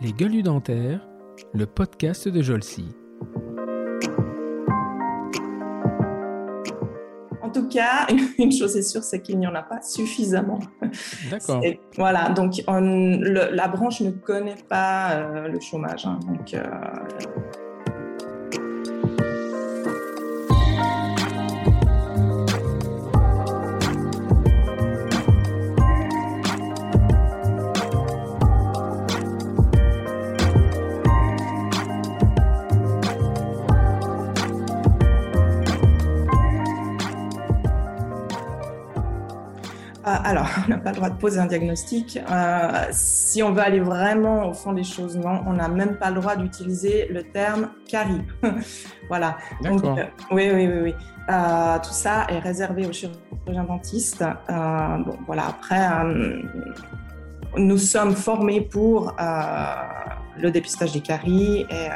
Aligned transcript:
Les 0.00 0.12
gueules 0.12 0.42
dentaires, 0.42 1.06
le 1.52 1.66
podcast 1.66 2.26
de 2.28 2.40
Jolcy. 2.40 2.94
En 7.42 7.50
tout 7.50 7.68
cas, 7.68 8.06
une 8.38 8.52
chose 8.52 8.76
est 8.76 8.82
sûre, 8.82 9.02
c'est 9.02 9.20
qu'il 9.20 9.38
n'y 9.38 9.46
en 9.46 9.54
a 9.54 9.62
pas 9.62 9.82
suffisamment. 9.82 10.60
D'accord. 11.30 11.62
Voilà, 11.96 12.30
donc 12.30 12.62
la 12.66 13.68
branche 13.68 14.00
ne 14.00 14.10
connaît 14.10 14.62
pas 14.68 15.12
euh, 15.12 15.48
le 15.48 15.60
chômage. 15.60 16.06
Hein. 16.06 16.18
donc, 16.26 16.54
euh, 16.54 16.62
on 40.66 40.70
n'a 40.70 40.78
pas 40.78 40.90
le 40.90 40.96
droit 40.96 41.10
de 41.10 41.16
poser 41.16 41.40
un 41.40 41.46
diagnostic. 41.46 42.18
Euh, 42.30 42.86
si 42.90 43.42
on 43.42 43.52
veut 43.52 43.62
aller 43.62 43.80
vraiment 43.80 44.48
au 44.48 44.54
fond 44.54 44.72
des 44.72 44.84
choses, 44.84 45.16
non, 45.16 45.42
on 45.46 45.54
n'a 45.54 45.68
même 45.68 45.96
pas 45.96 46.10
le 46.10 46.20
droit 46.20 46.36
d'utiliser 46.36 47.08
le 47.08 47.22
terme 47.22 47.70
carie. 47.88 48.22
voilà. 49.08 49.36
Donc, 49.62 49.84
euh, 49.84 50.04
oui, 50.30 50.50
oui, 50.52 50.66
oui. 50.66 50.80
oui. 50.82 50.94
Euh, 51.28 51.78
tout 51.78 51.92
ça 51.92 52.26
est 52.28 52.38
réservé 52.38 52.86
aux 52.86 52.92
chirurgiens 52.92 53.64
dentistes. 53.64 54.24
bon, 54.48 55.16
voilà. 55.26 55.48
Après, 55.48 55.88
nous 57.56 57.78
sommes 57.78 58.14
formés 58.14 58.60
pour 58.60 59.14
le 60.36 60.50
dépistage 60.50 60.92
des 60.92 61.00
caries 61.00 61.66
et 61.70 61.88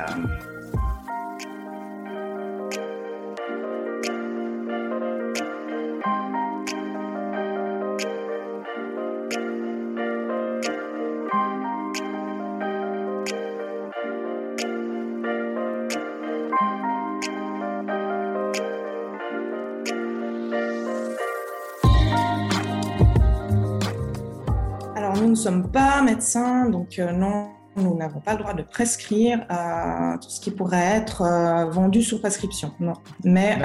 donc 26.71 26.99
euh, 26.99 27.13
non, 27.13 27.51
nous 27.77 27.97
n'avons 27.97 28.21
pas 28.21 28.33
le 28.33 28.39
droit 28.39 28.55
de 28.55 28.63
prescrire 28.63 29.45
euh, 29.51 30.17
tout 30.19 30.31
ce 30.31 30.41
qui 30.41 30.51
pourrait 30.51 30.97
être 30.97 31.23
euh, 31.23 31.71
vendu 31.71 32.03
sous 32.03 32.21
prescription. 32.21 32.73
Non. 32.81 32.95
Mais 33.25 33.59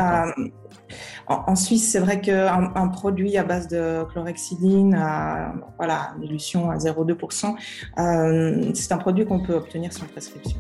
en, 1.28 1.56
Suisse, 1.56 1.92
c'est 1.92 2.00
vrai 2.00 2.20
qu'un 2.20 2.72
un 2.74 2.88
produit 2.88 3.38
à 3.38 3.44
base 3.44 3.68
de 3.68 4.04
chlorhexidine, 4.12 5.00
voilà, 5.78 6.14
dilution 6.20 6.72
à 6.72 6.78
0,2%, 6.78 8.74
c'est 8.74 8.92
un 8.92 8.98
produit 8.98 9.26
qu'on 9.26 9.40
peut 9.40 9.54
obtenir 9.54 9.94
sans 9.94 10.06
prescription. 10.06 10.58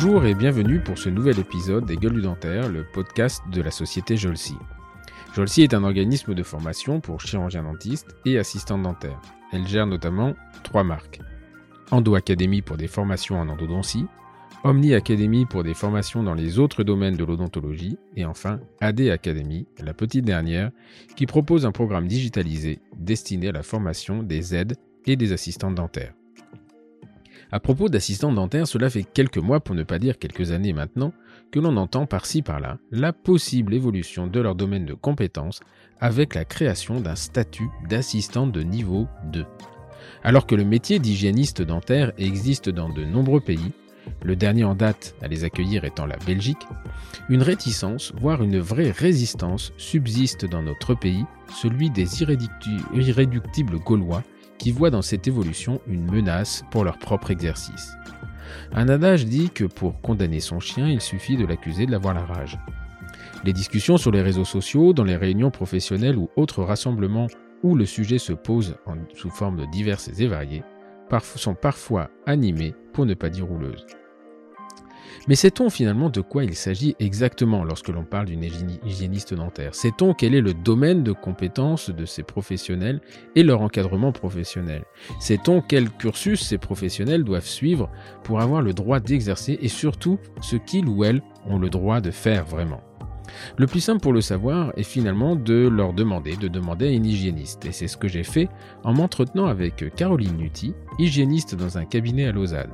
Bonjour 0.00 0.26
et 0.26 0.34
bienvenue 0.34 0.78
pour 0.78 0.96
ce 0.96 1.08
nouvel 1.08 1.40
épisode 1.40 1.84
des 1.84 1.96
Gueules 1.96 2.12
du 2.12 2.22
Dentaire, 2.22 2.68
le 2.68 2.84
podcast 2.84 3.42
de 3.50 3.60
la 3.60 3.72
société 3.72 4.16
Jolsi. 4.16 4.54
Jolsi 5.34 5.62
est 5.62 5.74
un 5.74 5.82
organisme 5.82 6.36
de 6.36 6.42
formation 6.44 7.00
pour 7.00 7.20
chirurgiens 7.20 7.64
dentistes 7.64 8.14
et 8.24 8.38
assistants 8.38 8.78
dentaires. 8.78 9.20
Elle 9.52 9.66
gère 9.66 9.88
notamment 9.88 10.36
trois 10.62 10.84
marques. 10.84 11.18
Endo 11.90 12.14
Academy 12.14 12.62
pour 12.62 12.76
des 12.76 12.86
formations 12.86 13.40
en 13.40 13.48
endodontie, 13.48 14.06
Omni 14.62 14.94
Academy 14.94 15.46
pour 15.46 15.64
des 15.64 15.74
formations 15.74 16.22
dans 16.22 16.34
les 16.34 16.60
autres 16.60 16.84
domaines 16.84 17.16
de 17.16 17.24
l'odontologie, 17.24 17.98
et 18.14 18.24
enfin 18.24 18.60
AD 18.80 19.00
Academy, 19.00 19.66
la 19.82 19.94
petite 19.94 20.24
dernière, 20.24 20.70
qui 21.16 21.26
propose 21.26 21.66
un 21.66 21.72
programme 21.72 22.06
digitalisé 22.06 22.78
destiné 22.96 23.48
à 23.48 23.52
la 23.52 23.64
formation 23.64 24.22
des 24.22 24.54
aides 24.54 24.76
et 25.06 25.16
des 25.16 25.32
assistants 25.32 25.72
dentaires. 25.72 26.14
À 27.50 27.60
propos 27.60 27.88
d'assistants 27.88 28.32
dentaires, 28.32 28.68
cela 28.68 28.90
fait 28.90 29.04
quelques 29.04 29.38
mois, 29.38 29.60
pour 29.60 29.74
ne 29.74 29.82
pas 29.82 29.98
dire 29.98 30.18
quelques 30.18 30.50
années 30.50 30.74
maintenant, 30.74 31.14
que 31.50 31.58
l'on 31.58 31.78
entend 31.78 32.04
par-ci 32.04 32.42
par-là 32.42 32.78
la 32.90 33.14
possible 33.14 33.72
évolution 33.72 34.26
de 34.26 34.40
leur 34.40 34.54
domaine 34.54 34.84
de 34.84 34.92
compétences 34.92 35.60
avec 35.98 36.34
la 36.34 36.44
création 36.44 37.00
d'un 37.00 37.14
statut 37.14 37.68
d'assistant 37.88 38.46
de 38.46 38.60
niveau 38.60 39.08
2. 39.32 39.46
Alors 40.22 40.46
que 40.46 40.54
le 40.54 40.64
métier 40.64 40.98
d'hygiéniste 40.98 41.62
dentaire 41.62 42.12
existe 42.18 42.68
dans 42.68 42.90
de 42.90 43.04
nombreux 43.04 43.40
pays, 43.40 43.72
le 44.22 44.36
dernier 44.36 44.64
en 44.64 44.74
date 44.74 45.14
à 45.22 45.28
les 45.28 45.44
accueillir 45.44 45.84
étant 45.84 46.06
la 46.06 46.16
Belgique, 46.18 46.66
une 47.30 47.42
réticence, 47.42 48.12
voire 48.20 48.42
une 48.42 48.58
vraie 48.58 48.90
résistance 48.90 49.72
subsiste 49.78 50.44
dans 50.44 50.62
notre 50.62 50.94
pays, 50.94 51.24
celui 51.54 51.90
des 51.90 52.22
irréductibles 52.22 53.78
Gaulois 53.78 54.22
qui 54.58 54.72
voient 54.72 54.90
dans 54.90 55.02
cette 55.02 55.26
évolution 55.28 55.80
une 55.86 56.10
menace 56.10 56.64
pour 56.70 56.84
leur 56.84 56.98
propre 56.98 57.30
exercice. 57.30 57.92
Un 58.72 58.88
adage 58.88 59.26
dit 59.26 59.50
que 59.50 59.64
pour 59.64 60.00
condamner 60.00 60.40
son 60.40 60.60
chien, 60.60 60.88
il 60.88 61.00
suffit 61.00 61.36
de 61.36 61.46
l'accuser 61.46 61.86
de 61.86 61.90
l'avoir 61.90 62.14
la 62.14 62.24
rage. 62.24 62.58
Les 63.44 63.52
discussions 63.52 63.96
sur 63.96 64.10
les 64.10 64.22
réseaux 64.22 64.44
sociaux, 64.44 64.92
dans 64.92 65.04
les 65.04 65.16
réunions 65.16 65.50
professionnelles 65.50 66.18
ou 66.18 66.28
autres 66.36 66.62
rassemblements 66.62 67.28
où 67.62 67.74
le 67.74 67.86
sujet 67.86 68.18
se 68.18 68.32
pose 68.32 68.76
sous 69.14 69.30
forme 69.30 69.68
diverses 69.70 70.10
et 70.18 70.26
variées, 70.26 70.64
sont 71.36 71.54
parfois 71.54 72.10
animées, 72.26 72.74
pour 72.92 73.06
ne 73.06 73.14
pas 73.14 73.30
dire 73.30 73.46
rouleuses. 73.46 73.86
Mais 75.26 75.34
sait-on 75.34 75.70
finalement 75.70 76.10
de 76.10 76.20
quoi 76.20 76.44
il 76.44 76.54
s'agit 76.54 76.96
exactement 76.98 77.64
lorsque 77.64 77.88
l'on 77.88 78.04
parle 78.04 78.26
d'une 78.26 78.44
hygiéniste 78.84 79.34
dentaire? 79.34 79.74
Sait-on 79.74 80.14
quel 80.14 80.34
est 80.34 80.40
le 80.40 80.54
domaine 80.54 81.02
de 81.02 81.12
compétence 81.12 81.90
de 81.90 82.04
ces 82.04 82.22
professionnels 82.22 83.00
et 83.34 83.42
leur 83.42 83.60
encadrement 83.60 84.12
professionnel? 84.12 84.84
Sait-on 85.20 85.60
quel 85.60 85.90
cursus 85.90 86.42
ces 86.42 86.58
professionnels 86.58 87.24
doivent 87.24 87.44
suivre 87.44 87.90
pour 88.24 88.40
avoir 88.40 88.62
le 88.62 88.72
droit 88.72 89.00
d'exercer 89.00 89.58
et 89.60 89.68
surtout 89.68 90.18
ce 90.40 90.56
qu'ils 90.56 90.88
ou 90.88 91.04
elles 91.04 91.22
ont 91.46 91.58
le 91.58 91.70
droit 91.70 92.00
de 92.00 92.10
faire 92.10 92.44
vraiment? 92.44 92.80
Le 93.56 93.66
plus 93.66 93.80
simple 93.80 94.00
pour 94.00 94.12
le 94.12 94.20
savoir 94.20 94.72
est 94.76 94.82
finalement 94.82 95.36
de 95.36 95.68
leur 95.68 95.92
demander 95.92 96.36
de 96.36 96.48
demander 96.48 96.88
à 96.88 96.90
une 96.90 97.04
hygiéniste. 97.04 97.64
Et 97.66 97.72
c'est 97.72 97.88
ce 97.88 97.96
que 97.96 98.08
j'ai 98.08 98.22
fait 98.22 98.48
en 98.84 98.94
m'entretenant 98.94 99.46
avec 99.46 99.94
Caroline 99.94 100.36
Nutti, 100.36 100.74
hygiéniste 100.98 101.54
dans 101.54 101.78
un 101.78 101.84
cabinet 101.84 102.26
à 102.26 102.32
Lausanne. 102.32 102.72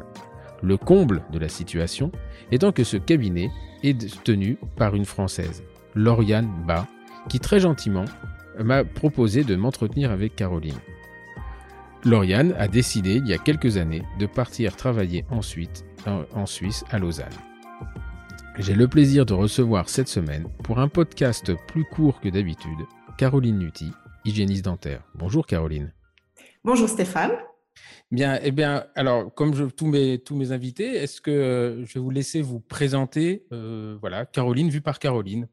Le 0.62 0.76
comble 0.76 1.22
de 1.31 1.38
la 1.38 1.48
situation 1.48 2.10
étant 2.50 2.72
que 2.72 2.84
ce 2.84 2.97
cabinet 2.97 3.50
est 3.82 4.22
tenu 4.25 4.59
par 4.76 4.94
une 4.94 5.04
Française, 5.04 5.62
Lauriane 5.94 6.50
Bas, 6.66 6.87
qui 7.28 7.41
très 7.41 7.60
gentiment 7.60 8.04
m'a 8.59 8.84
proposé 8.84 9.44
de 9.44 9.56
m'entretenir 9.56 10.10
avec 10.10 10.37
Caroline. 10.37 10.78
Lauriane 12.04 12.54
a 12.59 12.69
décidé 12.69 13.15
il 13.16 13.26
y 13.26 13.32
a 13.32 13.38
quelques 13.38 13.76
années 13.76 14.03
de 14.19 14.26
partir 14.26 14.76
travailler 14.76 15.25
ensuite 15.31 15.84
en 16.06 16.47
Suisse 16.47 16.84
à 16.91 16.98
Lausanne. 16.98 17.32
J'ai 18.59 18.75
le 18.75 18.86
plaisir 18.86 19.26
de 19.26 19.34
recevoir 19.34 19.89
cette 19.89 20.09
semaine, 20.09 20.47
pour 20.62 20.78
un 20.78 20.89
podcast 20.89 21.53
plus 21.66 21.84
court 21.84 22.21
que 22.21 22.28
d'habitude, 22.28 22.86
Caroline 23.18 23.59
Nutti, 23.59 23.91
hygiéniste 24.24 24.66
dentaire. 24.66 25.03
Bonjour 25.15 25.47
Caroline. 25.47 25.92
Bonjour 26.62 26.89
Stéphane. 26.89 27.33
Bien, 28.10 28.38
eh 28.42 28.53
bien, 28.53 28.86
alors, 28.94 29.32
comme 29.34 29.54
je, 29.54 29.65
tous, 29.65 29.86
mes, 29.86 30.18
tous 30.18 30.36
mes 30.36 30.53
invités, 30.53 30.97
est-ce 30.97 31.21
que 31.21 31.30
euh, 31.30 31.84
je 31.84 31.94
vais 31.94 32.00
vous 32.00 32.10
laisser 32.10 32.42
vous 32.42 32.60
présenter, 32.60 33.44
euh, 33.53 33.97
voilà, 34.00 34.26
Caroline, 34.26 34.68
vue 34.68 34.80
par 34.80 34.98
Caroline? 34.98 35.48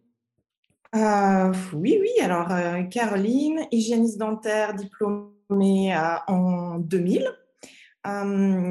Euh, 0.95 1.51
Oui, 1.73 1.97
oui, 2.01 2.09
alors, 2.21 2.49
Caroline, 2.89 3.61
hygiéniste 3.71 4.17
dentaire 4.19 4.73
diplômée 4.75 5.95
en 6.27 6.77
2000. 6.77 7.27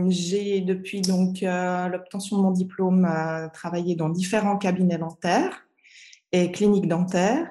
J'ai, 0.09 0.61
depuis 0.61 1.01
donc 1.01 1.39
l'obtention 1.41 2.37
de 2.39 2.43
mon 2.43 2.51
diplôme, 2.51 3.09
travaillé 3.55 3.97
dans 3.97 4.11
différents 4.11 4.59
cabinets 4.59 4.99
dentaires 4.99 5.67
et 6.33 6.53
cliniques 6.53 6.89
dentaires. 6.89 7.51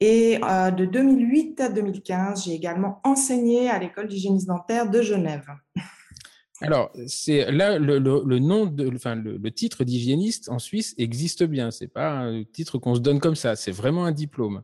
Et 0.00 0.38
euh, 0.42 0.70
de 0.70 0.86
2008 0.86 1.60
à 1.60 1.68
2015, 1.68 2.44
j'ai 2.44 2.54
également 2.54 3.00
enseigné 3.04 3.68
à 3.68 3.78
l'école 3.78 4.08
d'hygiénisme 4.08 4.48
dentaire 4.48 4.90
de 4.90 5.02
Genève. 5.02 5.46
Alors, 6.62 6.90
c'est 7.06 7.50
là 7.50 7.78
le, 7.78 7.98
nom 8.38 8.66
de, 8.66 8.90
enfin 8.94 9.14
le, 9.14 9.50
titre 9.50 9.84
d'hygiéniste 9.84 10.50
en 10.50 10.58
Suisse 10.58 10.94
existe 10.98 11.42
bien. 11.42 11.70
C'est 11.70 11.88
pas 11.88 12.10
un 12.10 12.44
titre 12.44 12.78
qu'on 12.78 12.94
se 12.94 13.00
donne 13.00 13.18
comme 13.18 13.34
ça. 13.34 13.56
C'est 13.56 13.70
vraiment 13.70 14.04
un 14.04 14.12
diplôme. 14.12 14.62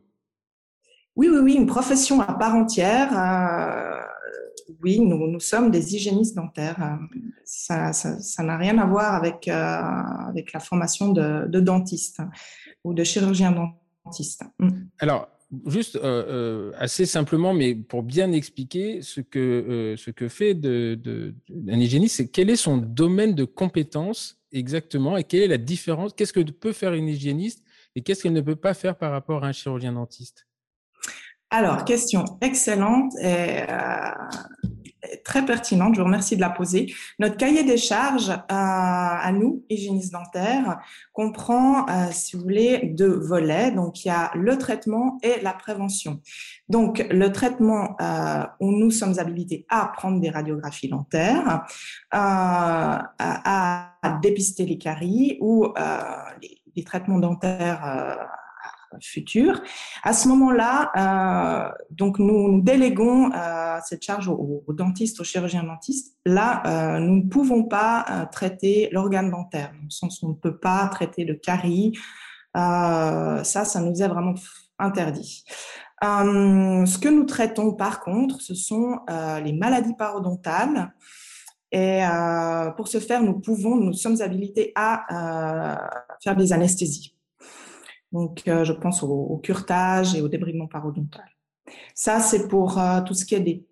Oui, 1.15 1.27
oui, 1.31 1.39
oui, 1.41 1.53
une 1.55 1.65
profession 1.65 2.21
à 2.21 2.33
part 2.33 2.53
entière. 2.53 3.09
Euh, 3.17 3.99
oui, 4.83 4.99
nous, 4.99 5.39
sommes 5.39 5.71
des 5.71 5.95
hygiénistes 5.95 6.35
dentaires. 6.35 6.99
Ça 7.45 7.91
n'a 8.39 8.57
rien 8.57 8.77
à 8.77 8.85
voir 8.85 9.15
avec, 9.15 9.47
euh, 9.47 9.81
avec 10.29 10.53
la 10.53 10.59
formation 10.59 11.11
de, 11.11 11.47
de, 11.47 11.59
dentiste 11.59 12.21
ou 12.83 12.93
de 12.93 13.03
chirurgien 13.03 13.51
dentiste. 13.51 13.86
Mm. 14.59 14.69
Alors, 14.99 15.29
juste 15.65 15.95
euh, 15.95 16.01
euh, 16.01 16.71
assez 16.77 17.05
simplement, 17.05 17.53
mais 17.53 17.75
pour 17.75 18.03
bien 18.03 18.31
expliquer 18.31 19.01
ce 19.01 19.21
que, 19.21 19.39
euh, 19.39 19.97
ce 19.97 20.11
que 20.11 20.27
fait 20.27 20.53
de, 20.53 20.99
de, 21.01 21.35
un 21.69 21.79
hygiéniste, 21.79 22.17
c'est 22.17 22.27
quel 22.29 22.49
est 22.49 22.55
son 22.55 22.77
domaine 22.77 23.35
de 23.35 23.45
compétence 23.45 24.39
exactement 24.51 25.17
et 25.17 25.23
quelle 25.23 25.41
est 25.41 25.47
la 25.47 25.57
différence, 25.57 26.13
qu'est-ce 26.13 26.33
que 26.33 26.39
peut 26.39 26.73
faire 26.73 26.93
une 26.93 27.07
hygiéniste 27.07 27.63
et 27.95 28.01
qu'est-ce 28.01 28.23
qu'elle 28.23 28.33
ne 28.33 28.41
peut 28.41 28.55
pas 28.55 28.73
faire 28.73 28.97
par 28.97 29.11
rapport 29.11 29.43
à 29.43 29.47
un 29.47 29.51
chirurgien 29.51 29.93
dentiste? 29.93 30.47
Alors, 31.49 31.85
question 31.85 32.25
excellente. 32.41 33.13
Et, 33.23 33.63
très 35.23 35.45
pertinente. 35.45 35.95
Je 35.95 35.99
vous 35.99 36.05
remercie 36.05 36.35
de 36.35 36.41
la 36.41 36.49
poser. 36.49 36.93
Notre 37.19 37.37
cahier 37.37 37.63
des 37.63 37.77
charges 37.77 38.29
euh, 38.29 38.43
à 38.49 39.31
nous, 39.31 39.63
hygiénistes 39.69 40.11
dentaires, 40.13 40.79
comprend, 41.13 41.87
euh, 41.87 42.07
si 42.11 42.35
vous 42.35 42.43
voulez, 42.43 42.91
deux 42.93 43.17
volets. 43.19 43.71
Donc, 43.71 44.03
il 44.03 44.09
y 44.09 44.11
a 44.11 44.31
le 44.35 44.57
traitement 44.57 45.17
et 45.23 45.41
la 45.41 45.53
prévention. 45.53 46.21
Donc, 46.69 47.05
le 47.09 47.31
traitement 47.31 47.95
euh, 48.01 48.43
où 48.59 48.71
nous 48.71 48.91
sommes 48.91 49.17
habilités 49.19 49.65
à 49.69 49.91
prendre 49.95 50.19
des 50.19 50.29
radiographies 50.29 50.89
dentaires, 50.89 51.65
à, 52.11 53.13
à, 53.19 54.19
dépister 54.21 54.65
les 54.65 54.77
caries 54.77 55.37
ou 55.41 55.67
les, 56.41 56.61
les, 56.75 56.83
traitements 56.83 57.19
dentaires 57.19 58.27
futur. 59.01 59.61
À 60.03 60.13
ce 60.13 60.27
moment-là, 60.29 60.91
euh, 60.97 61.71
donc 61.91 62.19
nous, 62.19 62.61
déléguons 62.61 63.31
euh, 63.33 63.77
cette 63.85 64.03
charge 64.03 64.27
aux, 64.27 64.63
dentistes, 64.69 65.19
aux 65.19 65.23
chirurgiens 65.23 65.63
dentistes. 65.63 66.15
Là, 66.25 66.63
euh, 66.65 66.99
nous 66.99 67.17
ne 67.17 67.29
pouvons 67.29 67.63
pas 67.63 68.27
traiter 68.31 68.89
l'organe 68.91 69.29
dentaire, 69.29 69.71
dans 69.77 69.83
le 69.83 69.89
sens 69.89 70.21
où 70.21 70.27
on 70.27 70.29
ne 70.29 70.35
peut 70.35 70.57
pas 70.57 70.87
traiter 70.87 71.25
le 71.25 71.35
carie. 71.35 71.93
Ça, 72.55 73.43
ça 73.43 73.81
nous 73.81 74.01
est 74.01 74.07
vraiment 74.07 74.33
interdit. 74.79 75.43
ce 76.01 76.97
que 76.97 77.09
nous 77.09 77.25
traitons 77.25 77.73
par 77.73 77.99
contre, 77.99 78.41
ce 78.41 78.55
sont 78.55 78.99
les 79.43 79.53
maladies 79.53 79.95
parodontales. 79.95 80.93
Et 81.71 82.01
pour 82.75 82.87
ce 82.87 82.99
faire, 82.99 83.21
nous 83.21 83.39
pouvons, 83.39 83.75
nous 83.75 83.93
sommes 83.93 84.19
habilités 84.21 84.71
à 84.75 85.05
faire 86.23 86.35
des 86.35 86.51
anesthésies. 86.51 87.16
Donc, 88.11 88.47
euh, 88.47 88.63
je 88.63 88.73
pense 88.73 89.03
au, 89.03 89.09
au, 89.09 89.37
curtage 89.37 90.15
et 90.15 90.21
au 90.21 90.27
débridement 90.27 90.67
parodontal. 90.67 91.25
Ça, 91.93 92.19
c'est 92.19 92.47
pour 92.47 92.79
euh, 92.79 93.01
tout 93.01 93.13
ce 93.13 93.25
qui 93.25 93.35
est 93.35 93.39
des, 93.39 93.65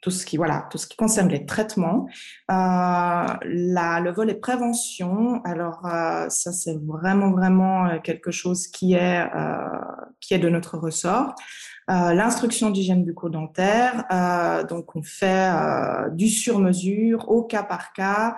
tout 0.00 0.10
ce 0.10 0.26
qui 0.26 0.36
voilà, 0.36 0.66
tout 0.70 0.78
ce 0.78 0.86
qui 0.86 0.96
concerne 0.96 1.28
les 1.28 1.46
traitements. 1.46 2.06
Euh, 2.50 2.54
la, 2.54 4.00
le 4.00 4.12
volet 4.12 4.34
prévention, 4.34 5.40
alors 5.44 5.86
euh, 5.86 6.28
ça 6.28 6.52
c'est 6.52 6.76
vraiment 6.84 7.30
vraiment 7.30 7.98
quelque 8.00 8.30
chose 8.30 8.66
qui 8.68 8.94
est 8.94 9.28
qui 10.20 10.34
est 10.34 10.38
de 10.38 10.48
notre 10.48 10.78
ressort. 10.78 11.34
L'instruction 11.88 12.70
d'hygiène 12.70 13.04
bucco-dentaire, 13.04 14.04
donc 14.68 14.96
on 14.96 15.02
fait 15.04 15.52
du 16.12 16.28
sur-mesure, 16.28 17.28
au 17.28 17.44
cas 17.44 17.62
par 17.62 17.92
cas 17.92 18.36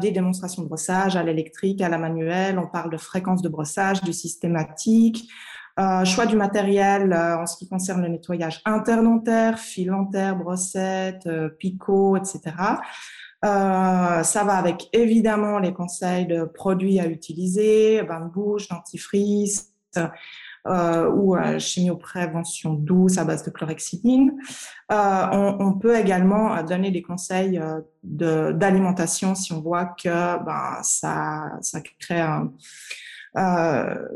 des 0.00 0.10
démonstrations 0.10 0.62
de 0.62 0.68
brossage 0.68 1.16
à 1.16 1.22
l'électrique, 1.22 1.80
à 1.80 1.88
la 1.88 1.98
manuelle. 1.98 2.58
On 2.58 2.66
parle 2.66 2.90
de 2.90 2.96
fréquence 2.96 3.42
de 3.42 3.48
brossage, 3.48 4.02
du 4.02 4.12
systématique. 4.12 5.28
Euh, 5.78 6.04
choix 6.04 6.26
du 6.26 6.34
matériel 6.34 7.12
euh, 7.12 7.38
en 7.38 7.46
ce 7.46 7.56
qui 7.56 7.68
concerne 7.68 8.02
le 8.02 8.08
nettoyage 8.08 8.60
interdentaire, 8.64 9.60
filantaire, 9.60 10.34
brossette, 10.34 11.26
euh, 11.28 11.48
picot, 11.50 12.16
etc. 12.16 12.40
Euh, 13.44 14.22
ça 14.24 14.42
va 14.44 14.54
avec 14.54 14.88
évidemment 14.92 15.60
les 15.60 15.72
conseils 15.72 16.26
de 16.26 16.42
produits 16.42 16.98
à 16.98 17.06
utiliser, 17.06 18.02
bain 18.02 18.22
de 18.22 18.30
bouche, 18.30 18.66
dentifrice, 18.68 19.72
euh, 20.66 21.10
ou 21.10 21.36
euh, 21.36 21.58
chimioprévention 21.58 22.74
douce 22.74 23.18
à 23.18 23.24
base 23.24 23.44
de 23.44 23.50
chlorhexidine. 23.50 24.32
Euh, 24.90 25.26
on, 25.32 25.56
on, 25.60 25.72
peut 25.74 25.96
également 25.96 26.62
donner 26.62 26.90
des 26.90 27.02
conseils 27.02 27.60
d'alimentation 28.02 29.34
si 29.34 29.52
on 29.52 29.60
voit 29.60 29.86
que 29.86 30.44
ben, 30.44 30.80
ça, 30.82 31.52
ça 31.60 31.80
crée 32.00 32.24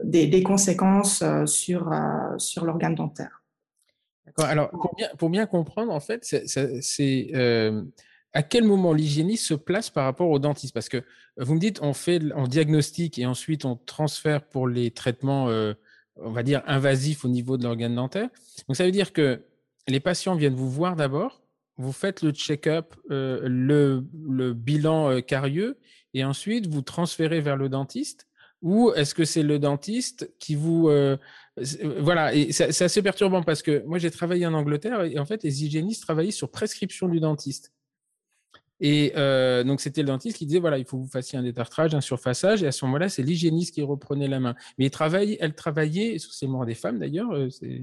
des, 0.05 0.27
des, 0.27 0.43
conséquences 0.43 1.23
sur, 1.47 1.91
sur 2.39 2.65
l'organe 2.65 2.95
dentaire. 2.95 3.43
Alors, 4.39 4.71
pour 4.71 4.95
bien, 4.95 5.09
pour 5.19 5.31
bien 5.31 5.47
comprendre, 5.47 5.93
en 5.93 6.01
fait, 6.01 6.25
c'est 6.25 7.31
euh, 7.35 7.83
à 8.33 8.43
quel 8.43 8.65
moment 8.65 8.93
l'hygiéniste 8.93 9.47
se 9.47 9.55
place 9.55 9.91
par 9.91 10.05
rapport 10.05 10.31
au 10.31 10.39
dentiste? 10.39 10.73
Parce 10.73 10.89
que 10.89 11.03
vous 11.37 11.55
me 11.55 11.61
dites, 11.61 11.81
on 11.83 11.93
fait, 11.93 12.21
on 12.35 12.47
diagnostique 12.47 13.19
et 13.19 13.27
ensuite 13.27 13.65
on 13.65 13.77
transfère 13.77 14.45
pour 14.45 14.69
les 14.69 14.91
traitements 14.91 15.49
euh, 15.49 15.75
on 16.17 16.31
va 16.31 16.43
dire, 16.43 16.63
invasif 16.67 17.25
au 17.25 17.29
niveau 17.29 17.57
de 17.57 17.65
l'organe 17.65 17.95
dentaire. 17.95 18.29
Donc, 18.69 18.77
ça 18.77 18.85
veut 18.85 18.91
dire 18.91 19.13
que 19.13 19.43
les 19.89 20.01
patients 20.01 20.35
viennent 20.35 20.55
vous 20.55 20.71
voir 20.71 20.97
d'abord, 20.97 21.43
vous 21.77 21.93
faites 21.93 22.23
le 22.23 22.31
check-up, 22.31 22.95
euh, 23.11 23.41
le, 23.45 24.53
bilan 24.53 25.11
euh, 25.11 25.21
carieux, 25.21 25.79
et 26.15 26.25
ensuite 26.25 26.67
vous 26.67 26.83
transférez 26.83 27.41
vers 27.41 27.57
le 27.57 27.69
dentiste 27.69 28.29
ou 28.61 28.93
est-ce 28.93 29.15
que 29.15 29.25
c'est 29.25 29.43
le 29.43 29.59
dentiste 29.59 30.33
qui 30.39 30.55
vous 30.55 30.89
euh, 30.89 31.17
voilà 31.99 32.33
c'est 32.53 32.83
assez 32.83 33.03
perturbant 33.03 33.43
parce 33.43 33.61
que 33.61 33.83
moi 33.87 33.99
j'ai 33.99 34.11
travaillé 34.11 34.47
en 34.47 34.55
Angleterre 34.55 35.03
et 35.03 35.19
en 35.19 35.25
fait 35.25 35.43
les 35.43 35.65
hygiénistes 35.65 36.03
travaillaient 36.03 36.31
sur 36.31 36.51
prescription 36.51 37.09
du 37.09 37.19
dentiste 37.19 37.73
et 38.83 39.13
euh, 39.17 39.65
donc, 39.65 39.81
c'était 39.81 40.03
le 40.03 40.09
dentiste 40.09 40.37
qui 40.37 40.45
disait, 40.45 40.59
voilà, 40.59 40.77
il 40.77 40.85
faut 40.85 40.99
que 40.99 41.03
vous 41.03 41.09
fassiez 41.09 41.39
un 41.39 41.43
détartrage, 41.43 41.95
un 41.95 42.01
surfaçage. 42.01 42.63
Et 42.63 42.67
à 42.67 42.73
ce 42.73 42.85
moment-là, 42.85 43.09
c'est 43.09 43.23
l'hygiéniste 43.23 43.73
qui 43.75 43.83
reprenait 43.83 44.29
la 44.29 44.41
main. 44.41 44.55
Mais 44.77 44.87
il 44.87 44.91
travaille, 44.91 45.39
elle 45.41 45.55
travaillait, 45.55 46.15
essentiellement 46.17 46.65
des 46.65 46.75
femmes 46.75 46.99
d'ailleurs, 46.99 47.31
euh, 47.33 47.49
c'est 47.49 47.81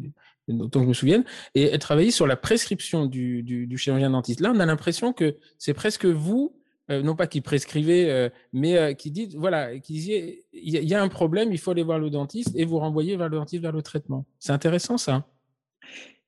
autant 0.49 0.79
que 0.79 0.85
je 0.85 0.89
me 0.89 0.93
souvienne, 0.93 1.23
et 1.55 1.63
elle 1.63 1.79
travaillait 1.79 2.11
sur 2.11 2.27
la 2.27 2.35
prescription 2.35 3.05
du, 3.05 3.67
chirurgien 3.77 4.09
dentiste. 4.09 4.39
Là, 4.39 4.51
on 4.53 4.59
a 4.59 4.65
l'impression 4.65 5.13
que 5.13 5.37
c'est 5.57 5.73
presque 5.73 6.05
vous, 6.05 6.55
euh, 6.91 7.03
non 7.03 7.15
pas 7.15 7.27
qui 7.27 7.41
prescrivez, 7.41 8.09
euh, 8.09 8.29
mais 8.51 8.77
euh, 8.77 8.93
qui 8.93 9.11
dit, 9.11 9.35
voilà, 9.37 9.77
qui 9.79 9.93
disait, 9.93 10.43
il 10.53 10.73
y, 10.73 10.95
a 10.95 11.01
un 11.01 11.07
problème, 11.07 11.51
il 11.51 11.59
faut 11.59 11.71
aller 11.71 11.83
voir 11.83 11.99
le 11.99 12.09
dentiste 12.09 12.51
et 12.55 12.65
vous 12.65 12.79
renvoyer 12.79 13.15
vers 13.15 13.29
le 13.29 13.37
dentiste 13.37 13.61
vers 13.61 13.71
le 13.71 13.83
traitement. 13.83 14.25
C'est 14.39 14.51
intéressant 14.51 14.97
ça. 14.97 15.25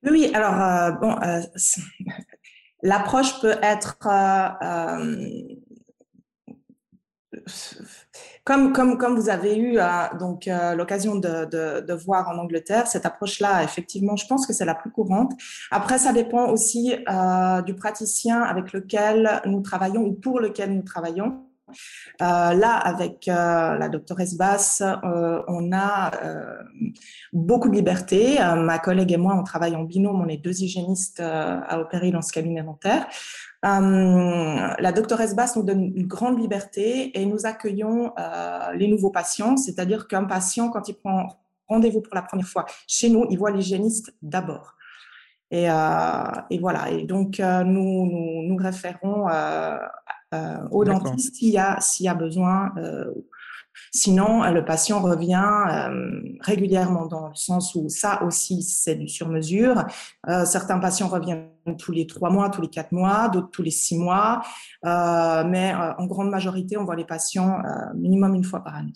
Oui, 0.04 0.30
alors 0.34 0.98
bon, 1.00 1.16
L'approche 2.82 3.40
peut 3.40 3.56
être 3.62 3.96
euh, 4.06 4.48
euh, 4.62 5.36
comme, 8.44 8.72
comme, 8.72 8.98
comme 8.98 9.14
vous 9.16 9.28
avez 9.28 9.56
eu 9.56 9.78
euh, 9.78 9.86
donc 10.18 10.48
l'occasion 10.76 11.14
de, 11.14 11.44
de, 11.44 11.80
de, 11.80 11.94
voir 11.94 12.28
en 12.28 12.38
Angleterre, 12.38 12.88
cette 12.88 13.06
approche-là, 13.06 13.62
effectivement, 13.62 14.16
je 14.16 14.26
pense 14.26 14.46
que 14.46 14.52
c'est 14.52 14.64
la 14.64 14.74
plus 14.74 14.90
courante. 14.90 15.32
Après, 15.70 15.98
ça 15.98 16.12
dépend 16.12 16.48
aussi 16.48 16.94
du 17.64 17.74
praticien 17.74 18.42
avec 18.42 18.72
lequel 18.72 19.40
nous 19.46 19.60
travaillons 19.60 20.02
ou 20.02 20.12
pour 20.12 20.40
lequel 20.40 20.74
nous 20.74 20.82
travaillons. 20.82 21.46
Euh, 22.20 22.54
là, 22.54 22.76
avec 22.76 23.28
euh, 23.28 23.76
la 23.78 23.88
doctoresse 23.88 24.36
Basse, 24.36 24.82
euh, 24.82 25.42
on 25.48 25.72
a 25.72 26.10
beaucoup 27.32 27.68
de 27.68 27.74
liberté. 27.74 28.38
ma 28.56 28.78
collègue 28.78 29.12
et 29.12 29.16
moi, 29.16 29.34
on 29.38 29.42
travaille 29.42 29.74
en 29.76 29.84
binôme, 29.84 30.20
on 30.20 30.28
est 30.28 30.36
deux 30.36 30.62
hygiénistes 30.62 31.20
à 31.20 31.80
opérer 31.80 32.10
dans 32.10 32.22
ce 32.22 32.32
cabinet 32.32 32.62
dentaire. 32.62 33.06
la 33.62 34.92
doctoresse 34.92 35.34
Basse 35.34 35.56
nous 35.56 35.62
donne 35.62 35.92
une 35.94 36.06
grande 36.06 36.38
liberté 36.40 37.18
et 37.18 37.24
nous 37.26 37.46
accueillons 37.46 38.12
les 38.74 38.88
nouveaux 38.88 39.10
patients, 39.10 39.56
c'est-à-dire 39.56 40.06
qu'un 40.08 40.24
patient, 40.24 40.70
quand 40.70 40.88
il 40.88 40.94
prend 40.94 41.28
rendez-vous 41.68 42.02
pour 42.02 42.14
la 42.14 42.22
première 42.22 42.46
fois 42.46 42.66
chez 42.86 43.08
nous, 43.08 43.26
il 43.30 43.38
voit 43.38 43.50
l'hygiéniste 43.50 44.14
d'abord. 44.22 44.74
Et, 45.50 45.66
voilà. 45.66 46.90
Et 46.90 47.04
donc, 47.04 47.38
nous, 47.38 48.06
nous, 48.06 48.42
nous 48.42 48.56
référons 48.56 49.28
au 50.70 50.84
dentiste 50.84 51.36
s'il 51.36 51.50
y 51.50 51.58
a, 51.58 51.80
s'il 51.80 52.06
y 52.06 52.08
a 52.08 52.14
besoin. 52.14 52.72
Euh, 52.76 53.04
sinon, 53.90 54.42
le 54.50 54.64
patient 54.64 55.00
revient 55.00 55.42
euh, 55.70 56.20
régulièrement 56.40 57.06
dans 57.06 57.28
le 57.28 57.34
sens 57.34 57.74
où 57.74 57.88
ça 57.88 58.22
aussi, 58.22 58.62
c'est 58.62 58.94
du 58.94 59.08
sur-mesure. 59.08 59.84
certains 60.44 60.78
patients 60.78 61.08
reviennent 61.08 61.48
tous 61.78 61.92
les 61.92 62.06
trois 62.06 62.30
mois, 62.30 62.50
tous 62.50 62.62
les 62.62 62.68
quatre 62.68 62.92
mois, 62.92 63.28
d'autres 63.28 63.50
tous 63.50 63.62
les 63.62 63.70
six 63.70 63.96
mois. 63.96 64.42
mais 64.84 65.74
en 65.98 66.06
grande 66.06 66.30
majorité, 66.30 66.76
on 66.76 66.84
voit 66.84 66.96
les 66.96 67.04
patients 67.04 67.58
minimum 67.94 68.34
une 68.34 68.44
fois 68.44 68.62
par 68.64 68.76
année. 68.76 68.92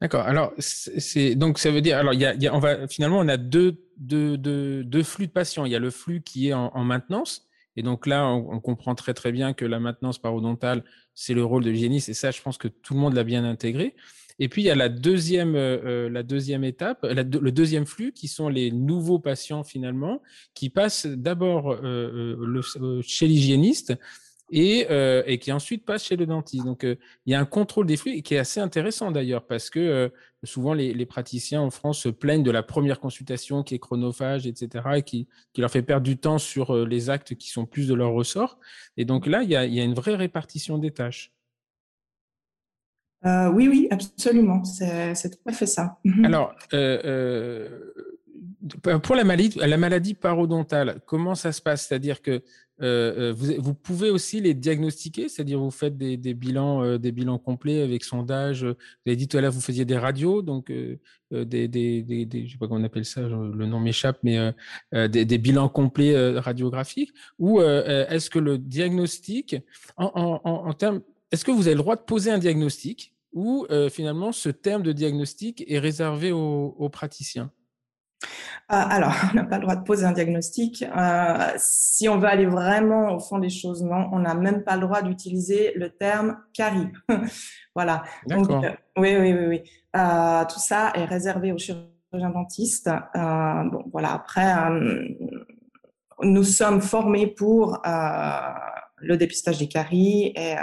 D'accord. 0.00 0.22
Alors, 0.22 0.52
c'est 0.58 1.34
donc 1.34 1.58
ça 1.58 1.70
veut 1.70 1.80
dire 1.80 1.98
alors 1.98 2.14
y 2.14 2.24
a, 2.26 2.34
y 2.34 2.46
a, 2.46 2.54
on 2.54 2.58
va 2.58 2.86
finalement 2.88 3.18
on 3.18 3.28
a 3.28 3.38
deux, 3.38 3.82
deux, 3.96 4.36
deux, 4.36 4.84
deux 4.84 5.02
flux 5.02 5.26
de 5.26 5.32
patients. 5.32 5.64
Il 5.64 5.72
y 5.72 5.76
a 5.76 5.78
le 5.78 5.90
flux 5.90 6.22
qui 6.22 6.48
est 6.48 6.52
en, 6.52 6.70
en 6.74 6.84
maintenance 6.84 7.46
Et 7.76 7.82
donc 7.82 8.06
là, 8.06 8.26
on, 8.28 8.60
comprend 8.60 8.94
très 8.94 9.14
très 9.14 9.32
bien 9.32 9.52
que 9.52 9.64
la 9.64 9.78
maintenance 9.78 10.18
parodontale, 10.18 10.82
c'est 11.14 11.34
le 11.34 11.44
rôle 11.44 11.62
de 11.62 11.70
l'hygiéniste. 11.70 12.08
Et 12.08 12.14
ça, 12.14 12.30
je 12.30 12.40
pense 12.40 12.58
que 12.58 12.68
tout 12.68 12.94
le 12.94 13.00
monde 13.00 13.14
l'a 13.14 13.24
bien 13.24 13.44
intégré. 13.44 13.94
Et 14.38 14.48
puis, 14.48 14.62
il 14.62 14.64
y 14.66 14.70
a 14.70 14.74
la 14.74 14.88
deuxième, 14.88 15.54
euh, 15.56 16.10
la 16.10 16.22
deuxième 16.22 16.64
étape, 16.64 17.04
le 17.04 17.50
deuxième 17.50 17.86
flux, 17.86 18.12
qui 18.12 18.28
sont 18.28 18.48
les 18.48 18.70
nouveaux 18.70 19.18
patients 19.18 19.64
finalement, 19.64 20.22
qui 20.54 20.68
passent 20.68 21.06
d'abord 21.06 21.72
euh, 21.72 22.36
euh, 22.80 23.02
chez 23.02 23.26
l'hygiéniste 23.26 23.94
et, 24.50 24.86
et, 25.26 25.38
qui 25.38 25.52
ensuite 25.52 25.84
passent 25.84 26.04
chez 26.04 26.16
le 26.16 26.26
dentiste. 26.26 26.64
Donc, 26.64 26.84
il 26.84 27.32
y 27.32 27.34
a 27.34 27.40
un 27.40 27.44
contrôle 27.44 27.86
des 27.86 27.96
flux 27.96 28.22
qui 28.22 28.34
est 28.34 28.38
assez 28.38 28.60
intéressant 28.60 29.10
d'ailleurs, 29.10 29.46
parce 29.46 29.70
que 29.70 30.12
souvent 30.44 30.72
les, 30.72 30.94
les, 30.94 31.06
praticiens 31.06 31.60
en 31.60 31.70
France 31.70 31.98
se 31.98 32.08
plaignent 32.08 32.44
de 32.44 32.50
la 32.50 32.62
première 32.62 33.00
consultation 33.00 33.62
qui 33.62 33.74
est 33.74 33.78
chronophage, 33.78 34.46
etc., 34.46 34.84
et 34.96 35.02
qui, 35.02 35.26
qui 35.52 35.60
leur 35.60 35.70
fait 35.70 35.82
perdre 35.82 36.04
du 36.04 36.16
temps 36.16 36.38
sur 36.38 36.86
les 36.86 37.10
actes 37.10 37.34
qui 37.34 37.50
sont 37.50 37.66
plus 37.66 37.88
de 37.88 37.94
leur 37.94 38.12
ressort. 38.12 38.58
Et 38.96 39.04
donc 39.04 39.26
là, 39.26 39.42
il 39.42 39.50
y 39.50 39.56
a, 39.56 39.66
il 39.66 39.74
y 39.74 39.80
a 39.80 39.84
une 39.84 39.94
vraie 39.94 40.14
répartition 40.14 40.78
des 40.78 40.92
tâches. 40.92 41.32
Euh, 43.24 43.50
oui, 43.50 43.68
oui, 43.68 43.88
absolument. 43.90 44.64
C'est 44.64 45.30
tout 45.30 45.48
à 45.48 45.52
fait 45.52 45.66
ça. 45.66 45.98
Alors, 46.24 46.54
euh, 46.74 47.00
euh, 47.04 48.15
pour 49.02 49.16
la 49.16 49.24
maladie, 49.24 49.58
la 49.58 49.76
maladie 49.76 50.14
parodontale, 50.14 51.00
comment 51.06 51.34
ça 51.34 51.52
se 51.52 51.60
passe? 51.60 51.86
C'est-à-dire 51.86 52.22
que 52.22 52.42
vous, 52.78 53.54
vous, 53.58 53.74
pouvez 53.74 54.10
aussi 54.10 54.40
les 54.40 54.52
diagnostiquer, 54.52 55.28
c'est-à-dire 55.28 55.58
vous 55.58 55.70
faites 55.70 55.96
des, 55.96 56.34
bilans, 56.34 56.98
des 56.98 57.10
bilans 57.10 57.38
complets 57.38 57.80
avec 57.80 58.04
sondage. 58.04 58.64
Vous 58.64 58.74
avez 59.06 59.16
dit 59.16 59.28
tout 59.28 59.38
à 59.38 59.40
l'heure, 59.40 59.52
vous 59.52 59.62
faisiez 59.62 59.86
des 59.86 59.96
radios, 59.96 60.42
donc 60.42 60.70
des, 61.30 61.68
des, 61.68 62.28
je 62.46 62.52
sais 62.52 62.58
pas 62.58 62.68
comment 62.68 62.80
on 62.80 62.84
appelle 62.84 63.06
ça, 63.06 63.22
le 63.22 63.66
nom 63.66 63.80
m'échappe, 63.80 64.18
mais 64.22 64.52
des, 64.92 65.38
bilans 65.38 65.70
complets 65.70 66.38
radiographiques? 66.38 67.14
Ou 67.38 67.62
est-ce 67.62 68.28
que 68.28 68.38
le 68.38 68.58
diagnostic, 68.58 69.56
en, 69.96 70.72
termes 70.74 71.00
est-ce 71.32 71.44
que 71.44 71.50
vous 71.50 71.66
avez 71.66 71.74
le 71.74 71.82
droit 71.82 71.96
de 71.96 72.02
poser 72.02 72.30
un 72.30 72.38
diagnostic 72.38 73.14
ou 73.32 73.66
euh, 73.70 73.90
finalement 73.90 74.32
ce 74.32 74.48
terme 74.48 74.82
de 74.82 74.92
diagnostic 74.92 75.64
est 75.66 75.78
réservé 75.78 76.32
aux, 76.32 76.88
praticiens? 76.90 77.50
euh, 77.50 77.65
alors, 78.68 79.12
on 79.32 79.36
n'a 79.36 79.44
pas 79.44 79.56
le 79.56 79.62
droit 79.62 79.76
de 79.76 79.84
poser 79.84 80.04
un 80.04 80.12
diagnostic. 80.12 80.82
Euh, 80.82 81.52
si 81.56 82.08
on 82.08 82.18
veut 82.18 82.28
aller 82.28 82.46
vraiment 82.46 83.14
au 83.14 83.20
fond 83.20 83.38
des 83.38 83.48
choses, 83.48 83.82
non, 83.82 84.08
on 84.12 84.20
n'a 84.20 84.34
même 84.34 84.64
pas 84.64 84.74
le 84.76 84.82
droit 84.82 85.02
d'utiliser 85.02 85.72
le 85.76 85.90
terme 85.90 86.38
carie. 86.52 86.88
voilà. 87.74 88.02
D'accord. 88.26 88.64
oui, 88.96 89.16
oui, 89.16 89.32
oui, 89.32 89.46
oui. 89.46 89.62
tout 89.92 90.58
ça 90.58 90.92
est 90.94 91.04
réservé 91.04 91.52
aux 91.52 91.58
chirurgiens 91.58 92.30
dentistes. 92.30 92.90
bon, 93.14 93.84
voilà. 93.92 94.14
Après, 94.14 94.54
nous 96.22 96.44
sommes 96.44 96.80
formés 96.80 97.26
pour 97.26 97.80
le 98.96 99.16
dépistage 99.16 99.58
des 99.58 99.68
caries 99.68 100.32
et, 100.34 100.56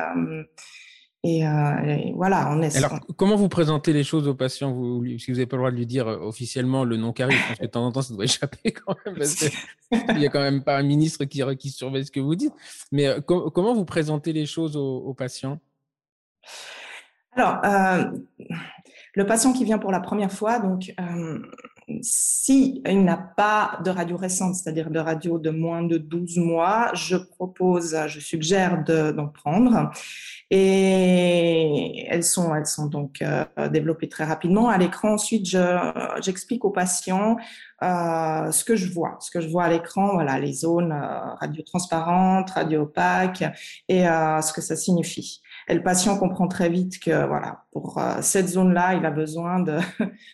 euh, 1.25 1.30
euh, 1.30 1.86
et, 1.88 2.13
voilà, 2.15 2.50
on 2.51 2.62
est. 2.62 2.75
Alors, 2.75 3.00
comment 3.15 3.38
vous 3.38 3.48
présentez 3.48 3.94
les 3.94 4.03
choses 4.03 4.27
aux 4.27 4.36
patients? 4.36 4.74
Vous, 4.74 5.06
Si 5.20 5.32
vous 5.32 5.38
n'avez 5.38 5.46
pas 5.46 5.56
le 5.56 5.62
droit 5.62 5.72
de 5.72 5.77
lui 5.77 5.86
dire 5.86 6.08
euh, 6.08 6.18
officiellement 6.20 6.84
le 6.84 6.98
nom 6.98 7.13
carie, 7.13 7.36
je 7.36 7.48
pense 7.48 7.58
que 7.60 7.63
de 7.63 7.70
temps 7.70 7.86
en 7.86 7.92
temps, 7.94 8.01
ça 8.01 8.13
doit 8.13 8.25
échapper 8.25 8.72
quand 8.72 8.96
même, 9.06 9.15
parce 9.15 9.36
qu'il 9.36 10.18
n'y 10.18 10.25
a 10.25 10.30
quand 10.30 10.42
même 10.42 10.63
pas 10.63 10.77
un 10.77 10.84
ministre 10.84 11.24
qui, 11.24 11.42
qui 11.58 11.70
surveille 11.70 12.06
ce 12.06 12.12
que 12.12 12.20
vous 12.20 12.36
dites. 12.36 12.53
Mais 12.92 13.08
comment 13.25 13.74
vous 13.74 13.86
présentez 13.86 14.34
les 14.34 14.46
choses 14.46 14.75
aux, 14.75 15.13
patients? 15.13 15.60
Alors, 17.32 17.62
le 19.15 19.25
patient 19.25 19.53
qui 19.53 19.63
vient 19.63 19.77
pour 19.77 19.92
la 19.92 20.01
première 20.01 20.32
fois, 20.32 20.60
donc, 20.60 20.94
si 22.02 22.82
il 22.86 23.04
n'a 23.04 23.18
pas 23.18 23.80
de 23.84 23.90
radio 23.90 24.18
récente, 24.18 24.56
c'est-à-dire 24.56 24.90
de 24.90 25.00
radio 25.00 25.38
de 25.40 25.50
moins 25.50 25.84
de 25.84 25.98
12 25.98 26.38
mois, 26.38 26.92
je 26.94 27.16
propose, 27.16 27.98
je 28.08 28.20
suggère 28.20 28.84
d'en 28.84 29.28
prendre. 29.28 29.92
Et 30.50 32.06
elles 32.10 32.24
sont, 32.24 32.54
elles 32.54 32.68
sont 32.68 32.86
donc 32.86 33.22
euh, 33.22 33.46
développées 33.70 34.10
très 34.10 34.24
rapidement. 34.24 34.70
À 34.70 34.78
l'écran, 34.78 35.13
ensuite, 35.13 35.58
j'explique 36.22 36.63
aux 36.63 36.70
patients 36.70 37.38
euh, 37.84 38.52
ce 38.52 38.63
que 38.63 38.75
je 38.75 38.92
vois. 38.92 39.18
Ce 39.20 39.30
que 39.30 39.42
je 39.42 39.50
vois 39.50 39.66
à 39.66 39.70
l'écran, 39.70 40.13
voilà, 40.13 40.40
les 40.40 40.54
zones 40.54 40.94
euh, 40.94 41.34
radio 41.36 41.63
transparentes, 41.63 42.52
radio 42.52 42.84
opaques 42.84 43.44
et 43.90 44.08
euh, 44.08 44.42
ce 44.42 44.54
que 44.54 44.62
ça 44.62 44.75
signifie. 44.75 45.42
Et 45.67 45.74
le 45.74 45.84
patient 45.84 46.17
comprend 46.17 46.48
très 46.48 46.70
vite 46.70 47.00
que 47.00 47.25
voilà, 47.27 47.65
pour 47.72 47.98
euh, 47.98 48.17
cette 48.22 48.48
zone-là, 48.48 48.96
il 48.96 49.05
a 49.05 49.12
besoin 49.12 49.60
d'un 49.60 49.82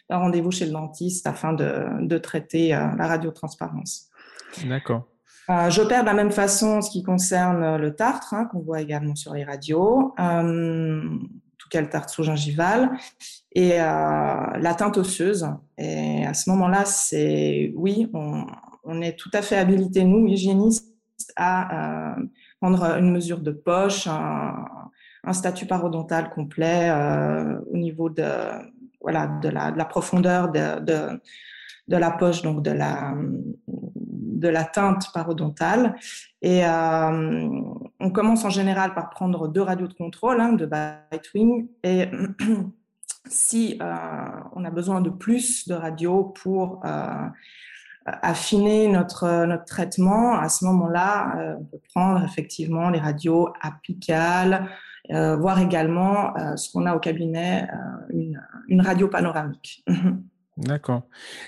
rendez-vous 0.09 0.51
chez 0.51 0.65
le 0.65 0.71
dentiste 0.71 1.27
afin 1.27 1.53
de, 1.53 1.85
de 2.01 2.17
traiter 2.17 2.73
euh, 2.73 2.87
la 2.97 3.07
radiotransparence. 3.07 4.09
D'accord. 4.65 5.05
Euh, 5.49 5.69
J'opère 5.71 6.01
de 6.01 6.05
la 6.05 6.13
même 6.13 6.31
façon 6.31 6.81
ce 6.81 6.91
qui 6.91 7.01
concerne 7.01 7.77
le 7.77 7.95
tartre, 7.95 8.33
hein, 8.33 8.45
qu'on 8.45 8.59
voit 8.59 8.81
également 8.81 9.15
sur 9.15 9.33
les 9.33 9.43
radios, 9.43 10.13
euh, 10.19 11.01
tout 11.57 11.69
cas 11.69 11.81
le 11.81 11.89
tartre 11.89 12.09
sous-gingival, 12.13 12.91
et 13.53 13.81
euh, 13.81 13.83
la 13.83 14.73
teinte 14.77 14.97
osseuse. 14.97 15.49
Et 15.77 16.23
à 16.25 16.35
ce 16.35 16.51
moment-là, 16.51 16.85
c'est 16.85 17.73
oui, 17.75 18.09
on, 18.13 18.45
on, 18.83 19.01
est 19.01 19.17
tout 19.17 19.31
à 19.33 19.41
fait 19.41 19.57
habilité, 19.57 20.03
nous, 20.03 20.27
hygiénistes, 20.27 20.85
à 21.35 22.15
prendre 22.61 22.83
une 22.97 23.11
mesure 23.11 23.39
de 23.39 23.51
poche, 23.51 24.07
un, 24.07 24.65
un 25.23 25.33
statut 25.33 25.65
parodontal 25.65 26.29
complet 26.29 26.89
euh, 26.89 27.59
au 27.71 27.77
niveau 27.77 28.09
de, 28.09 28.25
voilà, 29.01 29.27
de, 29.27 29.49
la, 29.49 29.71
de 29.71 29.77
la 29.77 29.85
profondeur 29.85 30.49
de, 30.49 30.79
de, 31.87 31.97
la 31.97 32.11
poche, 32.11 32.41
donc 32.41 32.63
de 32.63 32.71
la, 32.71 33.13
de 33.67 34.47
la 34.47 34.63
teinte 34.63 35.11
parodontale. 35.13 35.95
Et 36.41 36.65
euh, 36.65 37.49
on 37.99 38.11
commence 38.11 38.45
en 38.45 38.49
général 38.49 38.93
par 38.93 39.09
prendre 39.09 39.47
deux 39.47 39.61
radios 39.61 39.87
de 39.87 39.93
contrôle, 39.93 40.39
hein, 40.39 40.53
de 40.53 40.65
bite 40.65 41.33
wing, 41.33 41.67
et 41.83 42.09
si 43.27 43.77
euh, 43.81 43.95
on 44.53 44.63
a 44.63 44.69
besoin 44.69 45.01
de 45.01 45.09
plus 45.09 45.67
de 45.67 45.73
radios 45.73 46.23
pour 46.23 46.81
affiner 48.05 48.87
notre, 48.87 49.45
notre 49.45 49.65
traitement, 49.65 50.39
à 50.39 50.49
ce 50.49 50.65
moment-là, 50.65 51.57
on 51.59 51.63
peut 51.65 51.81
prendre 51.93 52.23
effectivement 52.23 52.89
les 52.89 52.97
radios 52.97 53.49
apicales, 53.61 54.67
euh, 55.11 55.35
voir 55.37 55.59
également 55.59 56.37
euh, 56.37 56.55
ce 56.55 56.71
qu'on 56.71 56.85
a 56.85 56.95
au 56.95 56.99
cabinet, 56.99 57.63
euh, 57.63 58.13
une, 58.13 58.41
une, 58.67 58.81
radio 58.81 59.07
panoramique. 59.07 59.83
D'accord. 60.57 61.03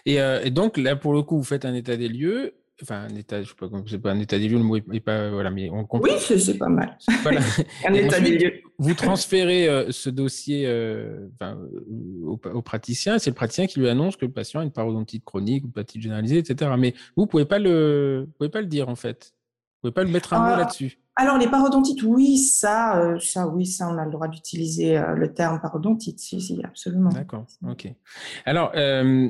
Et, 0.05 0.15
et, 0.15 0.49
donc 0.49 0.77
là, 0.77 0.95
pour 0.95 1.13
le 1.13 1.21
coup, 1.21 1.37
vous 1.37 1.43
faites 1.43 1.65
un 1.65 1.73
état 1.73 1.95
des 1.95 2.07
lieux. 2.07 2.55
Enfin, 2.81 3.07
un 3.07 3.15
état, 3.15 3.43
je 3.43 3.49
sais 3.49 3.55
pas, 3.55 3.67
c'est 3.85 3.99
pas 3.99 4.11
un 4.13 4.19
état 4.19 4.39
des 4.39 4.47
lieux, 4.47 4.57
le 4.57 4.63
mot 4.63 4.77
est 4.77 4.99
pas, 4.99 5.29
voilà, 5.29 5.51
mais 5.51 5.69
on 5.69 5.85
comprend. 5.85 6.11
Oui, 6.11 6.17
c'est 6.39 6.57
pas 6.57 6.69
mal. 6.69 6.97
Voilà. 7.21 7.41
un 7.87 7.93
état 7.93 8.19
des 8.19 8.37
lieux. 8.37 8.53
Vous 8.79 8.95
transférez 8.95 9.91
ce 9.91 10.09
dossier 10.09 10.67
au, 12.23 12.39
au, 12.43 12.61
praticien, 12.63 13.19
c'est 13.19 13.29
le 13.29 13.35
praticien 13.35 13.67
qui 13.67 13.79
lui 13.79 13.89
annonce 13.89 14.15
que 14.15 14.25
le 14.25 14.31
patient 14.31 14.61
a 14.61 14.63
une 14.63 14.71
parodontite 14.71 15.23
chronique 15.23 15.65
ou 15.65 15.67
parodontie 15.67 16.01
généralisée, 16.01 16.39
etc. 16.39 16.71
Mais 16.79 16.95
vous 17.15 17.27
pouvez 17.27 17.45
pas 17.45 17.59
le, 17.59 18.23
vous 18.25 18.33
pouvez 18.39 18.49
pas 18.49 18.61
le 18.61 18.67
dire 18.67 18.89
en 18.89 18.95
fait. 18.95 19.33
Vous 19.83 19.89
pouvez 19.89 19.93
pas 19.93 20.03
le 20.03 20.09
mettre 20.09 20.33
un 20.33 20.49
mot 20.49 20.55
là-dessus. 20.55 21.00
Alors, 21.15 21.37
les 21.37 21.47
parodontites, 21.47 22.03
oui, 22.03 22.37
ça, 22.37 22.99
euh, 22.99 23.19
ça, 23.19 23.47
oui, 23.47 23.65
ça, 23.65 23.89
on 23.89 23.97
a 23.97 24.05
le 24.05 24.11
droit 24.11 24.27
d'utiliser 24.27 24.97
euh, 24.97 25.13
le 25.13 25.33
terme 25.33 25.59
parodontite, 25.59 26.19
si, 26.19 26.39
si, 26.39 26.63
absolument. 26.63 27.09
D'accord, 27.09 27.45
ok. 27.67 27.93
Alors, 28.45 28.71
euh, 28.75 29.29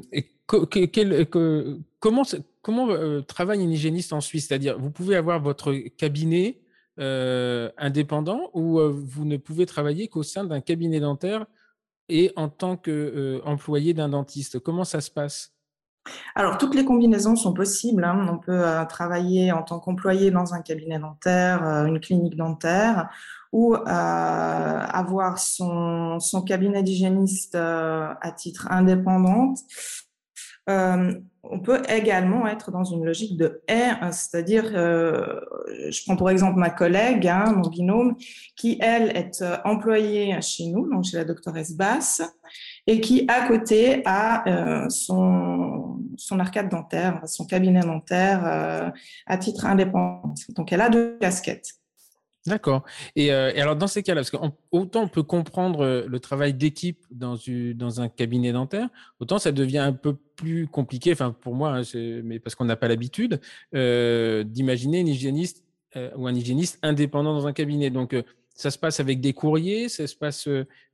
comment, 1.99 2.23
comment 2.61 3.21
travaille 3.23 3.63
une 3.63 3.71
hygiéniste 3.71 4.13
en 4.13 4.21
Suisse? 4.21 4.47
C'est-à-dire, 4.47 4.77
vous 4.77 4.91
pouvez 4.91 5.15
avoir 5.15 5.41
votre 5.41 5.73
cabinet 5.97 6.59
indépendant 6.97 8.51
ou 8.53 8.79
vous 8.79 9.25
ne 9.25 9.37
pouvez 9.37 9.65
travailler 9.65 10.07
qu'au 10.07 10.23
sein 10.23 10.43
d'un 10.43 10.61
cabinet 10.61 10.99
dentaire 10.99 11.47
et 12.09 12.31
en 12.35 12.47
tant 12.47 12.77
qu'employé 12.77 13.95
d'un 13.95 14.09
dentiste? 14.09 14.59
Comment 14.59 14.83
ça 14.83 15.01
se 15.01 15.09
passe? 15.09 15.51
Alors, 16.35 16.57
toutes 16.57 16.75
les 16.75 16.85
combinaisons 16.85 17.35
sont 17.35 17.53
possibles. 17.53 18.03
Hein. 18.03 18.27
On 18.31 18.37
peut 18.37 18.65
euh, 18.65 18.85
travailler 18.85 19.51
en 19.51 19.63
tant 19.63 19.79
qu'employé 19.79 20.31
dans 20.31 20.53
un 20.53 20.61
cabinet 20.61 20.99
dentaire, 20.99 21.65
euh, 21.67 21.85
une 21.85 21.99
clinique 21.99 22.35
dentaire, 22.35 23.09
ou 23.51 23.75
euh, 23.75 23.79
avoir 23.85 25.39
son, 25.39 26.19
cabinet 26.47 26.83
d'hygiéniste 26.83 27.55
à 27.55 28.31
titre 28.35 28.67
indépendant. 28.71 29.53
on 30.67 31.59
peut 31.61 31.81
également 31.89 32.47
être 32.47 32.71
dans 32.71 32.85
une 32.85 33.03
logique 33.05 33.35
de 33.37 33.61
R, 33.69 34.13
c'est-à-dire, 34.13 34.71
je 34.71 36.03
prends 36.05 36.15
pour 36.15 36.29
exemple 36.29 36.57
ma 36.57 36.69
collègue, 36.69 37.27
hein, 37.27 37.53
mon 37.57 37.67
binôme, 37.67 38.15
qui, 38.55 38.77
elle, 38.79 39.15
est 39.17 39.43
employée 39.65 40.41
chez 40.41 40.67
nous, 40.67 40.89
donc 40.89 41.03
chez 41.03 41.17
la 41.17 41.25
doctoresse 41.25 41.75
Basse, 41.75 42.21
et 42.87 42.99
qui, 42.99 43.25
à 43.27 43.47
côté, 43.47 44.01
a 44.05 44.47
euh, 44.47 44.89
son, 44.89 45.99
son 46.17 46.39
arcade 46.39 46.69
dentaire, 46.69 47.21
son 47.25 47.45
cabinet 47.45 47.81
dentaire 47.81 48.43
euh, 48.45 48.89
à 49.27 49.37
titre 49.37 49.65
indépendant. 49.65 50.33
Donc, 50.49 50.71
elle 50.73 50.81
a 50.81 50.89
deux 50.89 51.17
casquettes. 51.19 51.73
D'accord. 52.47 52.83
Et, 53.15 53.31
euh, 53.31 53.51
alors, 53.55 53.75
dans 53.75 53.85
ces 53.85 54.01
cas-là, 54.01 54.21
parce 54.21 54.31
qu'autant 54.31 55.03
on, 55.03 55.07
peut 55.07 55.21
comprendre 55.21 56.05
le 56.07 56.19
travail 56.19 56.55
d'équipe 56.55 57.05
dans, 57.11 57.37
dans 57.75 58.01
un 58.01 58.09
cabinet 58.09 58.51
dentaire, 58.51 58.89
autant 59.19 59.37
ça 59.37 59.51
devient 59.51 59.77
un 59.77 59.93
peu 59.93 60.15
plus 60.35 60.67
compliqué, 60.67 61.11
enfin 61.11 61.35
pour 61.39 61.53
moi, 61.53 61.77
hein, 61.77 61.81
mais 62.23 62.39
parce 62.39 62.55
qu'on 62.55 62.65
n'a 62.65 62.75
pas 62.75 62.87
l'habitude, 62.87 63.39
d'imaginer 63.73 65.01
une 65.01 65.07
hygiéniste 65.07 65.63
ou 66.15 66.25
un 66.25 66.33
hygiéniste 66.33 66.79
indépendant 66.81 67.35
dans 67.35 67.45
un 67.45 67.53
cabinet. 67.53 67.91
Donc, 67.91 68.15
ça 68.61 68.71
se 68.71 68.77
passe 68.77 68.99
avec 68.99 69.19
des 69.19 69.33
courriers, 69.33 69.89
ça 69.89 70.07
se 70.07 70.15
passe, 70.15 70.47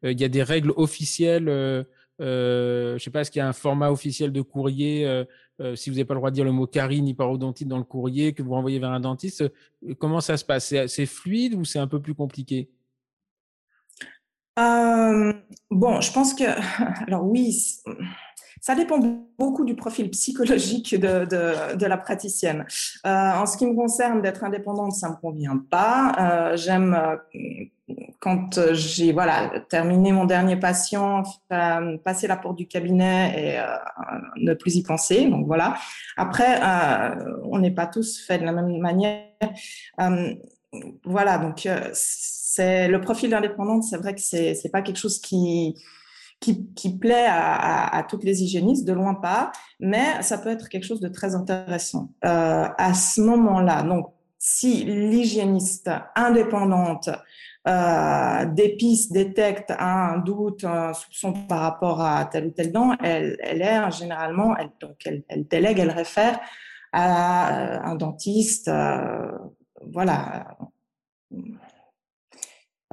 il 0.04 0.20
y 0.20 0.24
a 0.24 0.30
des 0.30 0.44
règles 0.44 0.72
officielles 0.76 1.86
euh, 2.20 2.92
je 2.92 2.94
ne 2.96 3.00
sais 3.00 3.12
pas, 3.12 3.22
est-ce 3.22 3.32
qu'il 3.32 3.40
y 3.40 3.44
a 3.44 3.48
un 3.48 3.54
format 3.54 3.92
officiel 3.92 4.32
de 4.32 4.42
courrier 4.42 5.06
euh, 5.06 5.24
euh, 5.62 5.76
Si 5.76 5.90
vous 5.90 5.96
n'avez 5.96 6.06
pas 6.06 6.14
le 6.16 6.20
droit 6.20 6.32
de 6.32 6.36
dire 6.36 6.46
le 6.46 6.52
mot 6.52 6.68
carie 6.68 7.02
ni 7.02 7.14
parodontite 7.14 7.68
dans 7.68 7.78
le 7.78 7.84
courrier 7.84 8.34
que 8.34 8.42
vous 8.42 8.52
renvoyez 8.52 8.80
vers 8.80 8.92
un 8.92 9.00
dentiste, 9.00 9.44
comment 10.00 10.22
ça 10.22 10.38
se 10.38 10.46
passe? 10.46 10.74
C'est 10.88 11.06
fluide 11.06 11.54
ou 11.54 11.64
c'est 11.64 11.80
un 11.80 11.88
peu 11.88 12.02
plus 12.02 12.16
compliqué? 12.16 12.70
Bon, 14.58 16.02
je 16.02 16.12
pense 16.12 16.34
que, 16.34 16.44
alors 17.06 17.26
oui, 17.26 17.56
ça 18.62 18.76
dépend 18.76 19.00
beaucoup 19.38 19.66
du 19.66 19.76
profil 19.76 20.10
psychologique 20.12 20.96
de, 20.96 21.26
de, 21.76 21.86
la 21.86 21.98
praticienne. 21.98 22.66
en 23.04 23.46
ce 23.46 23.58
qui 23.58 23.66
me 23.66 23.76
concerne, 23.76 24.22
d'être 24.22 24.44
indépendante, 24.44 24.94
ça 24.94 25.08
ne 25.08 25.14
me 25.14 25.18
convient 25.20 25.64
pas. 25.70 26.56
J'aime 26.56 26.96
quand 28.20 28.58
euh, 28.58 28.74
j'ai 28.74 29.14
voilà 29.14 29.62
terminé 29.70 30.12
mon 30.12 30.26
dernier 30.26 30.58
patient, 30.58 31.24
euh, 31.54 31.98
passer 31.98 32.28
la 32.28 32.36
porte 32.36 32.58
du 32.58 32.68
cabinet 32.68 33.34
et 33.38 33.60
euh, 33.60 33.66
ne 34.38 34.54
plus 34.54 34.76
y 34.76 34.84
penser. 34.84 35.28
Donc 35.28 35.46
voilà. 35.48 35.76
Après, 36.18 36.60
on 37.44 37.60
n'est 37.60 37.72
pas 37.72 37.88
tous 37.88 38.20
faits 38.26 38.42
de 38.42 38.46
la 38.46 38.52
même 38.52 38.78
manière. 38.80 39.24
voilà. 41.06 41.38
Donc 41.38 41.68
c'est 41.94 42.88
le 42.88 43.02
profil 43.02 43.30
d'indépendante. 43.30 43.84
C'est 43.84 43.98
vrai 43.98 44.16
que 44.16 44.22
c'est 44.22 44.56
c'est 44.56 44.70
pas 44.70 44.82
quelque 44.82 45.00
chose 45.00 45.20
qui 45.20 45.76
qui, 46.40 46.98
plaît 46.98 47.28
à, 47.28 48.06
toutes 48.08 48.24
les 48.24 48.44
hygiénistes, 48.44 48.88
de 48.88 48.94
loin 48.94 49.16
pas, 49.16 49.52
mais 49.80 50.22
ça 50.22 50.38
peut 50.38 50.50
être 50.50 50.70
quelque 50.70 50.86
chose 50.86 51.02
de 51.02 51.10
très 51.10 51.36
intéressant. 51.36 52.10
à 52.22 52.94
ce 52.94 53.22
moment-là, 53.22 53.84
donc 53.84 54.14
si 54.38 54.86
l'hygiéniste 54.86 55.90
indépendante 56.16 57.10
euh, 57.68 58.46
des 58.46 58.78
pistes 58.78 59.12
détectent 59.12 59.74
un 59.78 60.20
doute, 60.20 60.64
un 60.64 60.94
soupçon 60.94 61.34
par 61.34 61.60
rapport 61.60 62.02
à 62.02 62.24
telle 62.26 62.48
ou 62.48 62.52
telle 62.52 62.72
dent, 62.72 62.96
elle, 63.04 63.36
elle 63.42 63.62
est 63.62 63.92
généralement, 63.92 64.56
elle, 64.56 64.70
donc 64.80 64.96
elle, 65.06 65.48
délègue, 65.48 65.80
elle 65.80 65.92
réfère 65.92 66.40
à 66.94 67.86
un 67.86 67.96
dentiste, 67.96 68.70
euh, 68.70 69.32
voilà, 69.92 70.58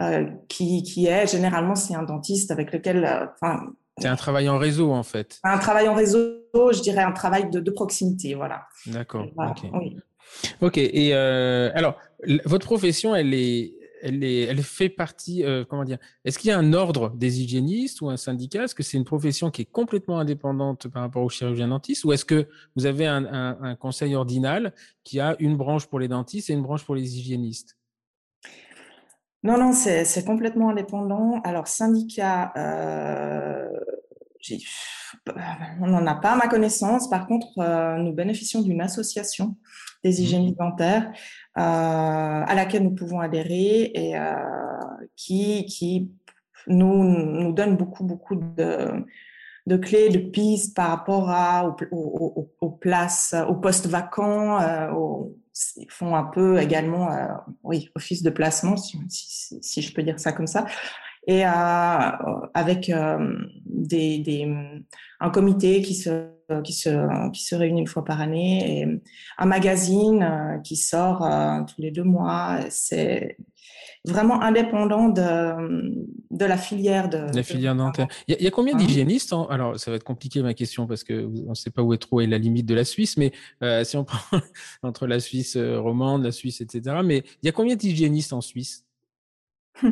euh, 0.00 0.26
qui, 0.48 0.82
qui, 0.82 1.06
est 1.06 1.30
généralement 1.30 1.74
c'est 1.74 1.94
un 1.94 2.02
dentiste 2.02 2.50
avec 2.50 2.72
lequel, 2.72 3.30
enfin, 3.34 3.66
c'est 3.98 4.08
un 4.08 4.16
travail 4.16 4.48
en 4.48 4.58
réseau 4.58 4.92
en 4.92 5.02
fait. 5.02 5.38
Un 5.44 5.58
travail 5.58 5.88
en 5.88 5.94
réseau, 5.94 6.38
je 6.54 6.80
dirais 6.80 7.02
un 7.02 7.12
travail 7.12 7.50
de, 7.50 7.60
de 7.60 7.70
proximité, 7.70 8.34
voilà. 8.34 8.66
D'accord. 8.86 9.26
ok. 9.36 9.70
Ok. 10.60 10.78
Et 10.78 11.14
alors, 11.14 11.96
votre 12.44 12.66
profession, 12.66 13.14
elle 13.14 13.34
est 13.34 13.74
elle, 14.04 14.62
fait 14.62 14.88
partie, 14.88 15.44
euh, 15.44 15.64
comment 15.64 15.84
dire, 15.84 15.98
est-ce 16.24 16.38
qu'il 16.38 16.48
y 16.48 16.52
a 16.52 16.58
un 16.58 16.72
ordre 16.72 17.10
des 17.10 17.40
hygiénistes 17.40 18.02
ou 18.02 18.10
un 18.10 18.16
syndicat? 18.16 18.64
Est-ce 18.64 18.74
que 18.74 18.82
c'est 18.82 18.96
une 18.96 19.04
profession 19.04 19.50
qui 19.50 19.62
est 19.62 19.70
complètement 19.70 20.18
indépendante 20.18 20.88
par 20.88 21.02
rapport 21.02 21.22
aux 21.22 21.30
chirurgiens 21.30 21.68
dentistes 21.68 22.04
ou 22.04 22.12
est-ce 22.12 22.24
que 22.24 22.46
vous 22.76 22.86
avez 22.86 23.06
un, 23.06 23.76
conseil 23.80 24.14
ordinal 24.14 24.74
qui 25.04 25.20
a 25.20 25.36
une 25.38 25.56
branche 25.56 25.86
pour 25.86 26.00
les 26.00 26.08
dentistes 26.08 26.50
et 26.50 26.52
une 26.52 26.62
branche 26.62 26.84
pour 26.84 26.94
les 26.94 27.18
hygiénistes? 27.18 27.76
Non, 29.44 29.58
non, 29.58 29.72
c'est 29.74 30.24
complètement 30.24 30.70
indépendant. 30.70 31.42
Alors, 31.44 31.68
syndicat, 31.68 32.50
euh, 32.56 33.68
on 35.82 35.86
n'en 35.86 36.06
a 36.06 36.14
pas 36.14 36.32
à 36.32 36.36
ma 36.36 36.48
connaissance. 36.48 37.10
Par 37.10 37.26
contre, 37.26 37.48
euh, 37.58 37.98
nous 37.98 38.14
bénéficions 38.14 38.62
d'une 38.62 38.80
association 38.80 39.56
des 40.02 40.12
mmh. 40.12 40.22
hygiénistes 40.22 40.58
dentaires 40.58 41.12
euh, 41.58 41.60
à 41.60 42.54
laquelle 42.54 42.84
nous 42.84 42.94
pouvons 42.94 43.20
adhérer 43.20 43.92
et 43.94 44.14
qui, 45.14 45.66
qui 45.66 46.10
nous, 46.66 47.04
nous 47.04 47.52
donne 47.52 47.76
beaucoup, 47.76 48.04
beaucoup 48.04 48.36
de, 48.36 49.04
de 49.66 49.76
clés, 49.76 50.08
de 50.08 50.20
pistes 50.20 50.74
par 50.74 50.88
rapport 50.88 51.28
à, 51.28 51.76
aux, 51.90 52.70
places, 52.70 53.34
aux 53.46 53.56
postes 53.56 53.88
vacants. 53.88 54.58
ils 54.58 55.43
font 55.88 56.16
un 56.16 56.24
peu 56.24 56.60
également, 56.60 57.10
oui, 57.62 57.90
office 57.94 58.22
de 58.22 58.30
placement, 58.30 58.76
si, 58.76 59.82
je 59.82 59.94
peux 59.94 60.02
dire 60.02 60.18
ça 60.18 60.32
comme 60.32 60.46
ça 60.46 60.66
et 61.26 61.42
avec 61.44 62.92
des, 63.64 64.18
des, 64.18 64.54
un 65.20 65.30
comité 65.30 65.80
qui 65.82 65.94
se, 65.94 66.28
qui, 66.62 66.72
se, 66.72 67.30
qui 67.30 67.44
se 67.44 67.54
réunit 67.54 67.80
une 67.80 67.86
fois 67.86 68.04
par 68.04 68.20
année 68.20 68.80
et 68.80 69.02
un 69.38 69.46
magazine 69.46 70.22
euh, 70.22 70.58
qui 70.58 70.76
sort 70.76 71.24
euh, 71.24 71.60
tous 71.62 71.80
les 71.80 71.90
deux 71.90 72.04
mois. 72.04 72.60
C'est 72.68 73.36
vraiment 74.04 74.42
indépendant 74.42 75.08
de, 75.08 76.06
de 76.30 76.44
la 76.44 76.56
filière 76.56 77.08
de 77.08 77.34
la 77.34 77.42
filière 77.42 77.74
dentaire. 77.74 78.08
Il 78.28 78.40
y, 78.40 78.46
a, 78.46 78.50
combien 78.50 78.76
d'hygiénistes 78.76 79.34
Alors, 79.48 79.78
ça 79.78 79.90
va 79.90 79.96
être 79.96 80.04
compliqué 80.04 80.42
ma 80.42 80.54
question 80.54 80.86
parce 80.86 81.04
que 81.04 81.26
on 81.46 81.50
ne 81.50 81.54
sait 81.54 81.70
pas 81.70 81.82
où 81.82 81.94
est 81.94 81.98
trop 81.98 82.20
la 82.20 82.38
limite 82.38 82.66
de 82.66 82.74
la 82.74 82.84
Suisse, 82.84 83.16
mais 83.16 83.32
euh, 83.62 83.82
si 83.84 83.96
on 83.96 84.04
prend 84.04 84.40
entre 84.82 85.06
la 85.06 85.20
Suisse 85.20 85.56
romande, 85.56 86.22
la 86.22 86.32
Suisse, 86.32 86.60
etc. 86.60 86.96
Mais 87.04 87.24
il 87.42 87.46
y 87.46 87.48
a 87.48 87.52
combien 87.52 87.76
d'hygiénistes 87.76 88.32
en 88.32 88.40
Suisse? 88.40 88.84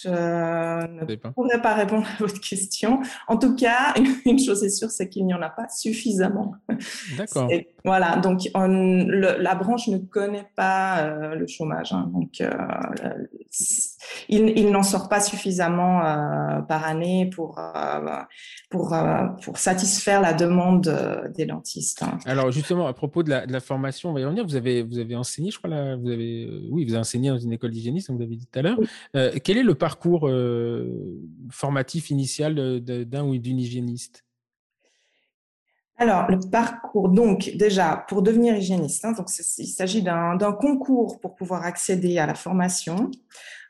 Je 0.00 0.08
ne 0.08 1.16
pourrais 1.32 1.60
pas 1.60 1.74
répondre 1.74 2.06
à 2.06 2.16
votre 2.18 2.40
question. 2.40 3.00
En 3.26 3.36
tout 3.36 3.56
cas, 3.56 3.94
une 4.26 4.38
chose 4.38 4.62
est 4.62 4.70
sûre, 4.70 4.90
c'est 4.90 5.08
qu'il 5.08 5.26
n'y 5.26 5.34
en 5.34 5.42
a 5.42 5.50
pas 5.50 5.68
suffisamment. 5.68 6.54
D'accord. 7.16 7.50
Voilà, 7.84 8.16
donc 8.16 8.42
la 8.54 9.54
branche 9.56 9.88
ne 9.88 9.98
connaît 9.98 10.48
pas 10.54 11.00
euh, 11.00 11.34
le 11.34 11.46
chômage. 11.46 11.92
Hein. 11.92 12.10
donc, 12.12 12.40
euh, 12.40 12.50
il, 14.28 14.70
n'en 14.70 14.82
sort 14.82 15.08
pas 15.08 15.20
suffisamment 15.20 16.04
euh, 16.04 16.60
par 16.62 16.84
année 16.84 17.30
pour, 17.34 17.60
pour, 18.70 18.96
pour 19.42 19.58
satisfaire 19.58 20.20
la 20.20 20.32
demande 20.32 21.32
des 21.34 21.46
dentistes. 21.46 22.02
Hein. 22.02 22.18
Alors, 22.26 22.50
justement, 22.50 22.86
à 22.86 22.92
propos 22.92 23.22
de 23.22 23.30
la, 23.30 23.60
formation, 23.60 24.10
on 24.10 24.12
va 24.12 24.20
y 24.20 24.24
revenir. 24.24 24.44
Vous 24.44 24.56
avez, 24.56 24.82
vous 24.82 24.98
avez 24.98 25.16
enseigné, 25.16 25.50
je 25.50 25.58
crois, 25.58 25.70
là, 25.70 25.96
vous 25.96 26.10
avez, 26.10 26.48
oui, 26.70 26.84
vous 26.84 26.92
avez 26.92 27.00
enseigné 27.00 27.30
dans 27.30 27.38
une 27.38 27.52
école 27.52 27.70
d'hygiéniste, 27.70 28.08
comme 28.08 28.16
vous 28.16 28.22
l'avez 28.22 28.36
dit 28.36 28.46
tout 28.46 28.58
à 28.58 28.62
l'heure. 28.62 28.78
quel 29.42 29.58
est 29.58 29.62
le 29.62 29.74
parcours 29.74 30.30
formatif 31.50 32.10
initial 32.10 32.80
d'un 32.80 33.24
ou 33.24 33.36
d'une 33.38 33.58
hygiéniste? 33.58 34.24
Alors, 36.02 36.28
le 36.28 36.40
parcours, 36.50 37.10
donc 37.10 37.52
déjà, 37.54 38.04
pour 38.08 38.22
devenir 38.22 38.56
hygiéniste, 38.56 39.04
hein, 39.04 39.12
donc, 39.12 39.28
il 39.58 39.66
s'agit 39.66 40.02
d'un 40.02 40.52
concours 40.52 41.20
pour 41.20 41.36
pouvoir 41.36 41.64
accéder 41.64 42.18
à 42.18 42.26
la 42.26 42.34
formation, 42.34 43.10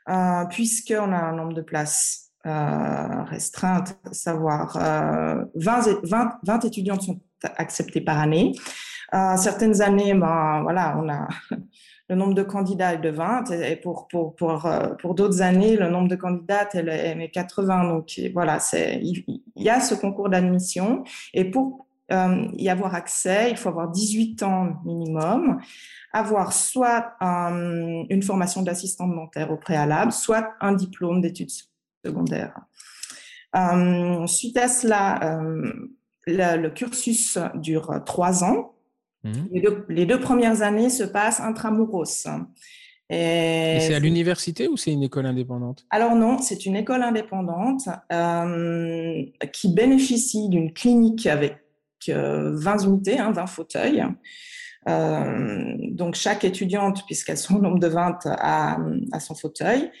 euh, 0.09 0.45
puisqu'on 0.49 1.11
a 1.11 1.17
un 1.17 1.35
nombre 1.35 1.53
de 1.53 1.61
places 1.61 2.23
euh, 2.45 3.23
restreintes, 3.23 3.97
savoir 4.11 4.77
20, 5.55 5.87
euh, 5.87 5.95
20, 6.43 6.65
étudiantes 6.65 7.01
sont 7.01 7.21
acceptées 7.41 8.01
par 8.01 8.19
année. 8.19 8.51
Euh, 9.13 9.37
certaines 9.37 9.81
années, 9.81 10.13
ben, 10.13 10.59
voilà, 10.61 10.99
on 11.01 11.07
a 11.07 11.29
le 12.09 12.15
nombre 12.15 12.33
de 12.33 12.43
candidats 12.43 12.95
est 12.95 12.97
de 12.97 13.11
20, 13.11 13.51
et 13.51 13.77
pour, 13.77 14.09
pour, 14.09 14.35
pour, 14.35 14.69
pour 14.99 15.15
d'autres 15.15 15.41
années, 15.41 15.77
le 15.77 15.89
nombre 15.89 16.09
de 16.09 16.17
candidats 16.17 16.67
est 16.73 17.31
80. 17.31 17.87
Donc 17.87 18.19
voilà, 18.33 18.57
il, 18.73 19.23
il 19.55 19.63
y 19.63 19.69
a 19.69 19.79
ce 19.79 19.95
concours 19.95 20.27
d'admission. 20.27 21.05
Et 21.33 21.45
pour 21.49 21.82
euh, 22.11 22.47
y 22.57 22.69
avoir 22.69 22.95
accès, 22.95 23.49
il 23.49 23.57
faut 23.57 23.69
avoir 23.69 23.89
18 23.89 24.43
ans 24.43 24.75
minimum, 24.85 25.61
avoir 26.11 26.51
soit 26.51 27.15
une 27.21 28.21
formation 28.23 28.61
d'assistante 28.61 29.15
dentaire 29.15 29.51
au 29.51 29.57
préalable, 29.57 30.11
soit 30.11 30.53
un 30.59 30.73
diplôme 30.73 31.21
d'études 31.21 31.51
secondaires. 32.05 32.59
Euh, 33.55 34.27
suite 34.27 34.57
à 34.57 34.67
cela, 34.67 35.39
euh, 35.39 35.71
le, 36.27 36.69
cursus 36.69 37.37
dure 37.55 38.01
trois 38.05 38.43
ans. 38.43 38.73
Mmh. 39.23 39.31
Les, 39.87 40.05
deux, 40.05 40.19
premières 40.19 40.61
années 40.61 40.89
se 40.89 41.03
passent 41.03 41.39
intramuros. 41.39 42.27
Et, 43.09 43.77
c'est 43.79 43.93
à 43.93 43.99
l'université 43.99 44.67
ou 44.67 44.75
c'est 44.75 44.91
une 44.91 45.03
école 45.03 45.25
indépendante? 45.25 45.85
Alors 45.89 46.15
non, 46.15 46.39
c'est 46.39 46.65
une 46.65 46.75
école 46.75 47.03
indépendante 47.03 47.87
qui 49.53 49.73
bénéficie 49.73 50.49
d'une 50.49 50.73
clinique 50.73 51.27
avec 51.27 51.62
20 52.09 52.83
unités, 52.85 53.17
20 53.17 53.37
hein, 53.37 53.45
fauteuils. 53.47 54.03
Euh, 54.89 55.75
donc 55.91 56.15
chaque 56.15 56.43
étudiante, 56.43 57.05
puisqu'elles 57.05 57.37
sont 57.37 57.55
au 57.55 57.61
nombre 57.61 57.79
de 57.79 57.87
20, 57.87 58.19
a, 58.25 58.77
son 59.19 59.35
fauteuil. 59.35 59.91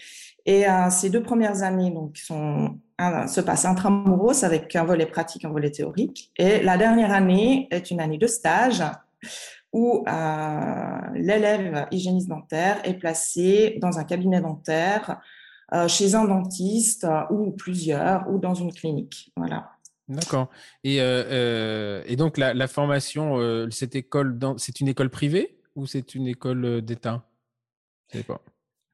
Et 0.45 0.67
euh, 0.67 0.89
ces 0.89 1.09
deux 1.09 1.23
premières 1.23 1.63
années 1.63 1.89
donc, 1.89 2.17
sont, 2.17 2.79
se 2.99 3.41
passent 3.41 3.65
intramuros 3.65 4.43
avec 4.43 4.75
un 4.75 4.83
volet 4.83 5.05
pratique, 5.05 5.45
un 5.45 5.51
volet 5.51 5.71
théorique. 5.71 6.31
Et 6.37 6.61
la 6.61 6.77
dernière 6.77 7.13
année 7.13 7.67
est 7.71 7.91
une 7.91 8.01
année 8.01 8.17
de 8.17 8.27
stage 8.27 8.83
où 9.71 10.03
euh, 10.07 10.99
l'élève 11.15 11.87
hygiéniste 11.91 12.27
dentaire 12.27 12.79
est 12.83 12.95
placé 12.95 13.77
dans 13.81 13.97
un 13.97 14.03
cabinet 14.03 14.41
dentaire, 14.41 15.21
chez 15.87 16.13
un 16.13 16.25
dentiste 16.25 17.07
ou 17.31 17.49
plusieurs, 17.49 18.29
ou 18.29 18.37
dans 18.37 18.53
une 18.53 18.71
clinique. 18.71 19.31
Voilà. 19.35 19.72
D'accord. 20.09 20.49
Et, 20.83 20.99
euh, 20.99 21.23
euh, 21.29 22.03
et, 22.05 22.15
donc 22.15 22.37
la, 22.37 22.67
formation, 22.67 23.37
euh, 23.39 23.69
cette 23.71 23.95
école, 23.95 24.37
c'est 24.57 24.81
une 24.81 24.89
école 24.89 25.09
privée 25.09 25.57
ou 25.75 25.85
c'est 25.85 26.15
une 26.15 26.27
école 26.27 26.81
d'État? 26.81 27.23
Pas. 28.27 28.41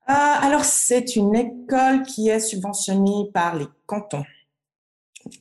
alors, 0.05 0.63
c'est 0.63 1.17
une 1.17 1.35
école 1.35 2.03
qui 2.03 2.29
est 2.29 2.39
subventionnée 2.39 3.29
par 3.33 3.55
les 3.57 3.67
cantons. 3.85 4.23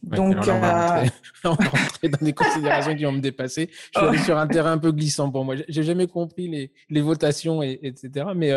Donc, 0.03 0.35
on, 0.49 0.59
va 0.59 1.05
rentrer, 1.45 2.09
dans 2.09 2.19
des 2.25 2.33
considérations 2.33 2.97
qui 2.97 3.05
vont 3.05 3.13
me 3.13 3.21
dépasser. 3.21 3.71
Je 3.95 4.09
suis 4.09 4.25
sur 4.25 4.37
un 4.37 4.49
terrain 4.49 4.73
un 4.73 4.79
peu 4.79 4.91
glissant 4.91 5.31
pour 5.31 5.45
moi. 5.45 5.55
J'ai 5.69 5.85
jamais 5.85 6.09
compris 6.09 6.49
les, 6.49 6.73
les 6.91 7.01
votations, 7.03 7.63
et, 7.63 7.79
etc. 7.83 8.27
Mais 8.35 8.51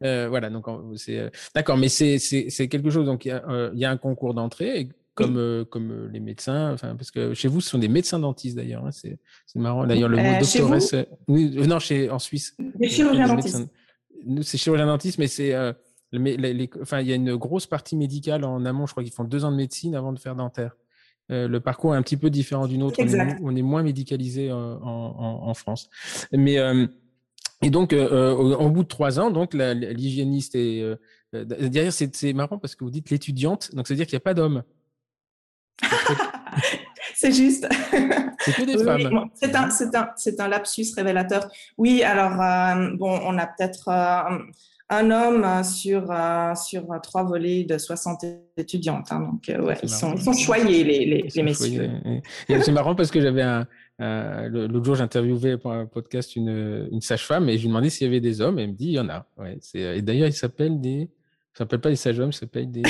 voilà, 0.00 0.50
donc 0.50 0.66
c'est 0.96 1.30
d'accord. 1.54 1.78
Mais 1.78 1.88
c'est 1.88 2.68
quelque 2.68 2.90
chose. 2.90 3.06
Donc 3.06 3.24
il 3.24 3.30
y, 3.74 3.84
a 3.84 3.90
un 3.90 3.96
concours 3.96 4.34
d'entrée. 4.34 4.90
Comme, 5.16 5.64
comme 5.70 6.10
les 6.12 6.20
médecins, 6.20 6.74
enfin, 6.74 6.94
parce 6.94 7.10
que 7.10 7.32
chez 7.32 7.48
vous, 7.48 7.62
ce 7.62 7.70
sont 7.70 7.78
des 7.78 7.88
médecins 7.88 8.18
dentistes 8.18 8.54
d'ailleurs. 8.54 8.84
Hein, 8.84 8.90
c'est 8.92 9.18
marrant. 9.54 9.86
D'ailleurs, 9.86 10.10
le 10.10 10.18
mot 10.18 10.40
doctoresse. 10.40 10.94
Oui, 11.26 11.56
non, 11.66 11.78
chez, 11.78 12.10
en 12.10 12.18
Suisse. 12.18 12.54
Des 12.78 12.88
chirurgiens 12.88 13.26
dentistes. 13.26 13.66
C'est 14.42 14.58
chirurgien 14.58 14.86
dentiste, 14.86 15.18
mais 15.18 15.26
c'est 15.26 15.54
enfin, 16.82 17.00
il 17.00 17.08
y 17.08 17.12
a 17.12 17.16
une 17.16 17.36
grosse 17.36 17.66
partie 17.66 17.96
médicale 17.96 18.44
en 18.44 18.64
amont. 18.64 18.86
Je 18.86 18.92
crois 18.92 19.02
qu'ils 19.02 19.12
font 19.12 19.24
deux 19.24 19.44
ans 19.44 19.50
de 19.50 19.56
médecine 19.56 19.94
avant 19.94 20.12
de 20.12 20.18
faire 20.18 20.34
dentaire. 20.34 20.76
Euh, 21.32 21.48
le 21.48 21.60
parcours 21.60 21.94
est 21.94 21.98
un 21.98 22.02
petit 22.02 22.16
peu 22.16 22.30
différent 22.30 22.66
du 22.66 22.78
nôtre. 22.78 23.00
On 23.42 23.56
est, 23.56 23.62
moins 23.62 23.82
médicalisé 23.82 24.50
euh, 24.50 24.76
en, 24.80 25.54
France. 25.54 25.88
Mais 26.32 26.58
euh, 26.58 26.86
et 27.62 27.70
donc, 27.70 27.92
au, 27.92 28.70
bout 28.70 28.82
de 28.82 28.88
trois 28.88 29.18
ans, 29.18 29.30
donc 29.30 29.54
l'hygiéniste 29.54 30.54
est 30.54 30.84
derrière. 31.32 31.92
C'est 31.92 32.32
marrant 32.32 32.58
parce 32.58 32.74
que 32.74 32.84
vous 32.84 32.90
dites 32.90 33.10
l'étudiante, 33.10 33.74
donc 33.74 33.88
ça 33.88 33.94
veut 33.94 33.98
dire 33.98 34.06
qu'il 34.06 34.14
n'y 34.14 34.18
a 34.18 34.20
pas 34.20 34.34
d'hommes. 34.34 34.62
c'est 37.14 37.32
juste. 37.32 37.68
C'est 38.40 38.52
que 38.52 38.64
des 38.64 38.78
c'est 39.34 39.54
un, 39.54 39.68
un, 39.68 40.44
un, 40.44 40.48
lapsus 40.48 40.86
révélateur. 40.94 41.48
Oui, 41.76 42.02
alors, 42.02 42.36
bon, 42.96 43.20
on 43.24 43.38
a 43.38 43.46
peut-être 43.46 43.90
un 44.88 45.10
homme 45.10 45.44
euh, 45.44 45.62
sur, 45.62 46.10
euh, 46.10 46.54
sur 46.54 46.86
trois 47.02 47.24
volets 47.24 47.64
de 47.64 47.76
60 47.76 48.24
étudiantes. 48.56 49.10
Hein. 49.10 49.20
donc, 49.20 49.48
euh, 49.48 49.60
ouais, 49.60 49.76
ils 49.82 49.88
sont, 49.88 50.14
ils 50.14 50.22
sont 50.22 50.32
choyés, 50.32 50.84
les, 50.84 51.04
les, 51.04 51.28
les 51.34 51.42
messieurs. 51.42 51.90
C'est 52.48 52.72
marrant 52.72 52.94
parce 52.94 53.10
que 53.10 53.20
j'avais 53.20 53.42
un. 53.42 53.66
L'autre 53.98 54.84
jour, 54.84 54.94
j'interviewais 54.94 55.56
pour 55.58 55.72
un 55.72 55.86
podcast 55.86 56.36
une, 56.36 56.88
une 56.92 57.00
sage-femme 57.00 57.48
et 57.48 57.56
je 57.56 57.62
lui 57.62 57.68
demandais 57.68 57.90
s'il 57.90 58.06
y 58.06 58.10
avait 58.10 58.20
des 58.20 58.40
hommes 58.40 58.58
et 58.58 58.62
elle 58.62 58.70
me 58.70 58.74
dit 58.74 58.88
il 58.88 58.92
y 58.92 59.00
en 59.00 59.08
a. 59.08 59.26
Ouais, 59.38 59.58
et 59.74 60.02
d'ailleurs, 60.02 60.28
il 60.28 60.34
s'appelle 60.34 60.80
des 60.80 61.08
ça 61.56 61.64
s'appelle 61.64 61.80
pas 61.80 61.88
les 61.88 61.96
sages-hommes, 61.96 62.32
ça 62.32 62.40
s'appelle 62.40 62.70
des. 62.70 62.82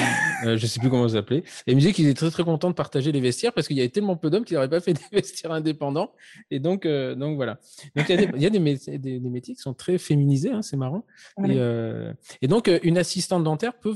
Euh, 0.45 0.57
je 0.57 0.67
sais 0.67 0.81
plus 0.81 0.91
comment 0.91 1.07
ça 1.07 1.15
s'appelait. 1.15 1.39
Et 1.39 1.71
il 1.71 1.77
me 1.77 1.81
disait 1.81 1.93
qu'il 1.93 2.05
était 2.09 2.19
très 2.19 2.33
très 2.33 2.43
content 2.43 2.69
de 2.69 2.75
partager 2.75 3.13
les 3.13 3.21
vestiaires 3.21 3.53
parce 3.53 3.69
qu'il 3.69 3.77
y 3.77 3.81
avait 3.81 3.91
tellement 3.91 4.17
peu 4.17 4.29
d'hommes 4.29 4.45
qu'il 4.45 4.57
n'aurait 4.57 4.69
pas 4.69 4.81
fait 4.81 4.93
des 4.93 5.05
vestiaires 5.13 5.53
indépendants. 5.53 6.13
Et 6.51 6.59
donc, 6.59 6.85
euh, 6.85 7.15
donc 7.15 7.37
voilà. 7.37 7.61
Donc 7.95 8.09
il 8.09 8.17
y 8.17 8.19
a, 8.19 8.27
des, 8.27 8.33
il 8.35 8.43
y 8.43 8.47
a 8.47 8.51
des, 8.51 8.59
métiers, 8.59 8.99
des, 8.99 9.21
métiers 9.21 9.55
qui 9.55 9.61
sont 9.61 9.73
très 9.73 9.99
féminisés, 9.99 10.51
hein, 10.51 10.63
c'est 10.63 10.77
marrant. 10.77 11.05
Et, 11.45 11.53
euh, 11.59 12.13
et, 12.43 12.49
donc, 12.49 12.69
une 12.83 12.99
assistante 12.99 13.45
dentaire 13.45 13.75
peut 13.79 13.95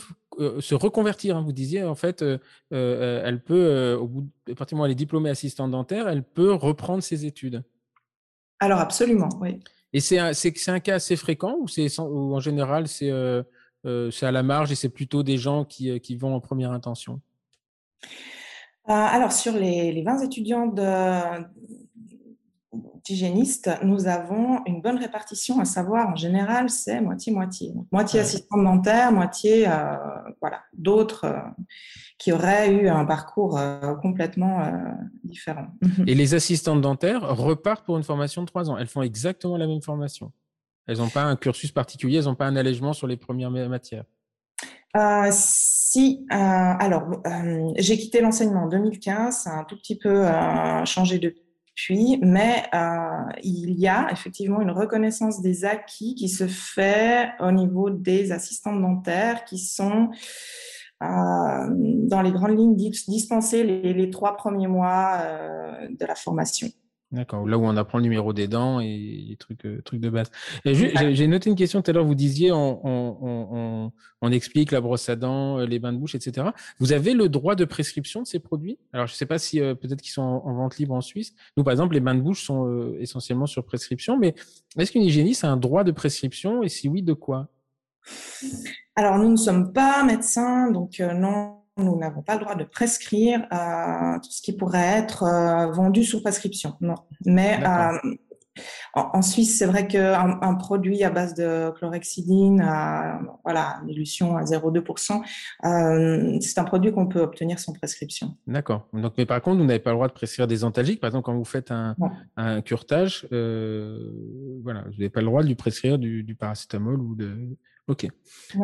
se 0.61 0.75
reconvertir. 0.77 1.37
Hein. 1.37 1.43
Vous 1.43 1.53
disiez, 1.53 1.83
en 1.83 1.97
fait, 1.97 2.25
elle 2.71 3.43
peut, 3.43 3.99
au 4.01 4.07
bout 4.07 4.21
de, 4.21 4.53
à 4.53 4.55
partir 4.55 4.69
du 4.69 4.75
moment 4.77 4.85
où 4.85 4.87
elle 4.87 4.93
est 4.93 4.95
diplômée 4.95 5.31
assistante 5.31 5.73
dentaire, 5.73 6.09
elle 6.09 6.23
peut 6.23 6.55
reprendre 6.55 7.03
ses 7.03 7.27
études. 7.27 7.65
Alors, 8.61 8.79
absolument, 8.79 9.31
oui. 9.41 9.59
Et 9.93 10.01
c'est 10.01 10.19
un, 10.19 10.31
un, 10.31 10.81
cas 10.81 10.95
assez 10.95 11.17
fréquent 11.17 11.57
ou, 11.59 11.67
ou 12.03 12.35
en 12.35 12.41
général, 12.41 12.87
c'est 12.87 13.11
euh, 13.11 13.43
c'est 13.85 14.27
à 14.27 14.33
la 14.33 14.43
marge 14.43 14.73
et 14.73 14.75
c'est 14.75 14.89
plutôt 14.89 15.23
des 15.23 15.39
gens 15.39 15.65
qui, 15.65 15.91
euh, 15.91 15.99
qui 15.99 16.17
vont 16.17 16.35
en 16.35 16.41
première 16.41 16.73
intention 16.73 17.21
euh, 18.05 18.93
Alors, 18.93 19.33
sur 19.33 19.53
les, 19.55 19.93
les 19.93 20.03
20 20.03 20.23
étudiants 20.23 20.73
d'hygiénistes, 23.05 23.71
nous 23.83 24.07
avons 24.07 24.63
une 24.67 24.83
bonne 24.83 24.99
répartition, 24.99 25.61
à 25.61 25.65
savoir, 25.65 26.09
en 26.09 26.17
général, 26.17 26.69
c'est 26.69 27.01
moitié-moitié. 27.01 27.73
Moitié 27.91 28.21
assistant 28.21 28.63
dentaire, 28.63 29.13
moitié, 29.13 29.67
voilà, 30.41 30.63
d'autres 30.75 31.27
qui 32.19 32.33
auraient 32.33 32.71
eu 32.71 32.89
un 32.89 33.07
parcours 33.07 33.59
complètement 34.03 34.71
différent. 35.25 35.69
Et 36.07 36.15
les 36.15 36.35
assistantes 36.35 36.81
dentaires 36.81 37.23
repartent 37.37 37.87
pour 37.87 37.97
une 37.97 38.05
formation 38.05 38.43
de 38.43 38.47
trois 38.47 38.71
ans. 38.71 38.77
Elles 38.77 38.89
font 38.89 39.03
exactement 39.03 39.57
la 39.57 39.67
même 39.67 39.83
formation. 39.83 40.33
Elles 40.91 40.99
n'ont 40.99 41.09
pas 41.09 41.23
un 41.23 41.37
cursus 41.37 41.71
particulier, 41.71 42.19
elles 42.19 42.25
n'ont 42.25 42.35
pas 42.35 42.47
un 42.47 42.57
allègement 42.57 42.93
sur 42.93 43.07
les 43.07 43.17
premières 43.17 43.53
matières. 43.53 44.03
Euh, 44.97 45.29
si, 45.31 46.27
euh, 46.33 46.35
alors, 46.35 47.09
euh, 47.29 47.73
j'ai 47.77 47.97
quitté 47.97 48.21
l'enseignement 48.21 48.65
en 48.65 48.69
2015, 48.69 49.43
ça 49.45 49.51
a 49.51 49.61
un 49.61 49.65
tout 49.65 49.77
petit 49.77 49.97
peu 49.97 50.27
changé 50.87 51.21
depuis, 51.21 52.19
mais 52.23 52.65
il 53.45 53.79
y 53.79 53.87
a 53.87 54.09
effectivement 54.11 54.61
une 54.61 54.73
reconnaissance 54.73 55.41
des 55.41 55.65
acquis 55.65 56.17
qui 56.17 56.29
se 56.29 56.49
fait 56.49 57.29
au 57.39 57.53
niveau 57.53 57.91
des 57.91 58.33
assistantes 58.33 58.83
dentaires 58.83 59.45
qui 59.45 59.59
sont 59.59 60.11
dans 61.01 62.23
les 62.23 62.33
grandes 62.33 62.59
lignes 62.59 62.75
dispensées 62.75 63.63
les, 63.63 63.95
les 63.95 64.11
trois 64.11 64.37
premiers 64.37 64.67
mois 64.67 65.23
de 65.89 66.05
la 66.05 66.17
formation. 66.17 66.67
D'accord, 67.13 67.45
là 67.45 67.59
où 67.59 67.65
on 67.65 67.77
apprend 67.77 67.99
le 67.99 68.05
numéro 68.05 68.33
des 68.33 68.47
dents 68.47 68.79
et 68.79 69.25
les 69.29 69.37
trucs, 69.37 69.67
euh, 69.67 69.83
trucs 69.83 69.99
de 69.99 70.11
base. 70.11 70.31
J'ai 70.65 71.27
noté 71.27 71.51
une 71.51 71.57
question 71.57 71.83
tout 71.83 71.91
à 71.91 71.95
l'heure, 71.95 72.05
vous 72.05 72.15
disiez 72.15 72.53
on, 72.53 72.81
on, 72.87 73.93
on, 74.23 74.31
explique 74.31 74.71
la 74.71 74.81
brosse 74.81 75.09
à 75.09 75.17
dents, 75.17 75.59
euh, 75.59 75.67
les 75.67 75.81
bains 75.81 75.93
de 75.93 75.99
bouche, 75.99 76.15
etc. 76.15 76.47
Vous 76.79 76.93
avez 76.93 77.13
le 77.13 77.29
droit 77.29 77.57
de 77.57 77.65
prescription 77.65 78.23
de 78.23 78.29
ces 78.29 78.39
produits? 78.39 78.79
Alors 78.93 79.09
je 79.09 79.15
ne 79.15 79.17
sais 79.17 79.27
pas 79.27 79.41
si 79.41 79.61
euh, 79.61 79.75
peut-être 79.75 80.01
qu'ils 80.01 80.13
sont 80.13 80.23
en, 80.23 80.55
vente 80.55 80.79
libre 80.79 80.95
en 80.95 81.01
Suisse. 81.01 81.35
Nous 81.57 81.65
par 81.65 81.73
exemple, 81.73 81.95
les 81.95 82.01
bains 82.01 82.15
de 82.15 82.21
bouche 82.21 82.45
sont 82.45 82.95
essentiellement 83.01 83.47
sur 83.47 83.65
prescription, 83.65 84.17
mais 84.17 84.37
est-ce 84.79 84.93
qu'une 84.93 85.03
hygiéniste 85.03 85.43
a 85.43 85.49
un 85.51 85.57
droit 85.57 85.83
de 85.83 85.91
prescription? 85.91 86.63
Et 86.63 86.69
si 86.69 86.89
oui, 86.89 87.03
de 87.03 87.13
quoi? 87.13 87.49
Alors 88.95 89.19
nous 89.19 89.31
ne 89.31 89.37
sommes 89.37 89.73
pas 89.73 90.05
médecins, 90.05 90.71
donc 90.71 91.01
non 91.01 91.60
nous 91.81 91.97
n'avons 91.97 92.23
pas 92.23 92.35
le 92.35 92.41
droit 92.41 92.55
de 92.55 92.65
prescrire 92.65 93.47
euh, 93.53 94.19
tout 94.19 94.31
ce 94.31 94.43
qui 94.43 94.53
pourrait 94.53 94.99
être 94.99 95.25
euh, 95.25 95.71
vendu 95.73 96.05
sous 96.05 96.21
prescription. 96.21 96.75
Non. 96.81 96.95
Mais 97.25 97.61
euh, 97.65 97.99
en, 98.95 99.23
Suisse, 99.23 99.59
c'est 99.59 99.67
vrai 99.67 99.87
qu'un 99.87 100.39
un 100.43 100.55
produit 100.55 101.03
à 101.05 101.11
base 101.11 101.35
de 101.35 101.71
chlorhexidine, 101.71 102.63
voilà, 103.45 103.81
l'élution 103.87 104.37
à 104.37 104.43
0,2%, 104.43 106.41
c'est 106.41 106.59
un 106.59 106.65
produit 106.65 106.93
qu'on 106.93 107.07
peut 107.07 107.21
obtenir 107.21 107.59
sans 107.59 107.73
prescription. 107.73 108.37
D'accord. 108.47 108.87
Donc, 108.93 109.15
mais 109.17 109.25
par 109.25 109.41
contre, 109.41 109.59
vous 109.59 109.65
n'avez 109.65 109.79
pas 109.79 109.91
le 109.91 109.97
droit 109.97 110.09
de 110.09 110.13
prescrire 110.13 110.47
des 110.47 110.65
antalgiques. 110.65 111.01
Par 111.01 111.09
exemple, 111.09 111.25
quand 111.25 111.35
vous 111.35 111.45
faites 111.45 111.71
un, 111.71 111.97
un 112.37 112.61
curtage, 112.61 113.27
voilà, 113.31 114.83
vous 114.85 114.93
n'avez 114.93 115.11
pas 115.11 115.21
le 115.21 115.27
droit 115.27 115.43
de 115.43 115.47
lui 115.47 115.55
prescrire 115.55 115.99
du, 115.99 116.23
du 116.23 116.35
paracétamol 116.35 117.01
ou 117.01 117.15
de. 117.15 117.57
Ok. 117.87 118.09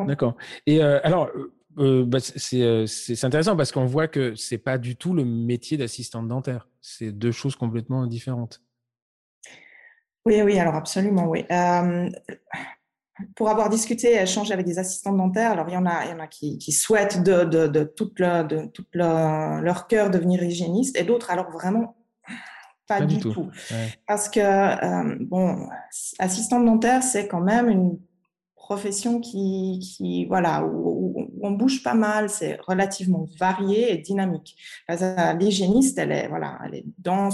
D'accord. 0.06 0.36
Et 0.66 0.82
alors, 0.82 1.30
euh, 1.78 2.04
bah, 2.06 2.18
euh, 2.54 2.86
c'est 2.86 3.24
intéressant 3.24 3.56
parce 3.56 3.70
qu'on 3.70 3.86
voit 3.86 4.08
que 4.08 4.34
c'est 4.34 4.58
pas 4.58 4.78
du 4.78 4.96
tout 4.96 5.12
le 5.12 5.24
métier 5.24 5.76
d'assistante 5.76 6.26
dentaire. 6.28 6.68
C'est 6.80 7.12
deux 7.12 7.32
choses 7.32 7.56
complètement 7.56 8.06
différentes. 8.06 8.62
Oui, 10.24 10.40
oui, 10.42 10.58
alors 10.58 10.74
absolument, 10.74 11.26
oui. 11.26 11.44
Euh, 11.50 12.08
pour 13.36 13.48
avoir 13.48 13.68
discuté 13.68 14.12
et 14.12 14.22
échangé 14.22 14.52
avec 14.52 14.66
des 14.66 14.78
assistantes 14.78 15.16
dentaires, 15.16 15.52
alors 15.52 15.68
il 15.68 15.74
y 15.74 15.76
en 15.76 15.86
a, 15.86 16.04
il 16.04 16.10
y 16.10 16.14
en 16.14 16.18
a 16.18 16.26
qui, 16.26 16.60
souhaitent 16.72 17.22
de, 17.22 17.44
de, 17.44 17.66
de, 17.66 17.84
tout, 17.84 18.10
de 18.16 19.62
leur 19.62 19.86
cœur 19.86 20.10
devenir 20.10 20.42
hygiéniste 20.42 20.98
et 20.98 21.04
d'autres 21.04 21.30
alors 21.30 21.50
vraiment 21.50 21.96
pas, 22.88 23.00
du, 23.00 23.18
tout. 23.18 23.50
Parce 24.06 24.28
que, 24.28 25.24
bon, 25.24 25.68
assistante 26.18 26.64
dentaire, 26.64 27.02
c'est 27.02 27.26
quand 27.26 27.40
même 27.40 27.68
une 27.68 27.98
profession 28.66 29.20
qui, 29.20 29.78
qui 29.78 30.24
voilà, 30.26 30.64
où, 30.64 31.30
on 31.46 31.52
bouge 31.52 31.82
pas 31.82 31.94
mal, 31.94 32.28
c'est 32.28 32.58
relativement 32.66 33.26
varié 33.38 33.92
et 33.92 33.98
dynamique. 33.98 34.56
L'hygiéniste, 35.38 35.98
elle 35.98 36.12
est, 36.12 36.28
voilà, 36.28 36.58
elle 36.64 36.74
est 36.76 36.84
dans 36.98 37.30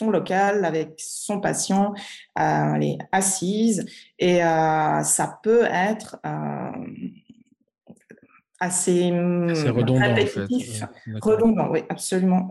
son 0.00 0.10
local 0.10 0.64
avec 0.64 0.94
son 0.96 1.40
patient, 1.40 1.92
euh, 2.38 2.74
elle 2.74 2.82
est 2.82 2.98
assise 3.12 3.84
et 4.18 4.42
euh, 4.42 5.02
ça 5.02 5.38
peut 5.42 5.66
être 5.70 6.16
euh, 6.24 6.70
assez, 8.58 9.10
redondant, 9.10 10.14
répétitif, 10.14 10.84
redondant, 11.20 11.70
oui, 11.70 11.80
absolument, 11.90 12.48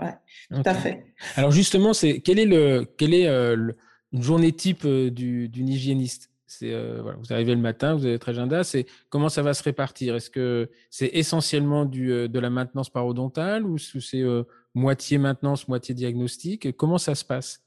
tout 0.54 0.62
à 0.64 0.74
fait. 0.76 1.06
Alors 1.36 1.52
justement, 1.52 1.94
c'est 1.94 2.20
quel 2.20 2.38
est 2.38 2.46
le, 2.46 2.86
quel 2.98 3.14
est 3.16 3.28
une 3.28 4.22
journée 4.22 4.52
type 4.52 4.86
d'une 4.86 5.68
hygiéniste? 5.68 6.29
C'est 6.50 6.74
euh, 6.74 7.02
voilà, 7.04 7.18
vous 7.20 7.32
arrivez 7.32 7.54
le 7.54 7.62
matin, 7.62 7.94
vous 7.94 8.06
avez 8.06 8.14
votre 8.14 8.30
agenda. 8.30 8.64
C'est 8.64 8.88
comment 9.10 9.30
ça 9.30 9.44
va 9.44 9.54
se 9.54 9.62
répartir? 9.62 10.16
Est-ce 10.16 10.32
que 10.32 10.70
c'est 10.90 11.12
essentiellement 11.14 11.86
du, 11.86 12.12
euh, 12.12 12.28
de 12.28 12.40
la 12.40 12.50
maintenance 12.50 12.90
parodontale 12.90 13.66
ou 13.66 13.78
c'est 13.78 14.22
euh, 14.22 14.44
moitié 14.74 15.20
maintenance, 15.20 15.68
moitié 15.68 15.94
diagnostic? 15.94 16.76
Comment 16.76 16.98
ça 16.98 17.14
se 17.14 17.24
passe? 17.24 17.64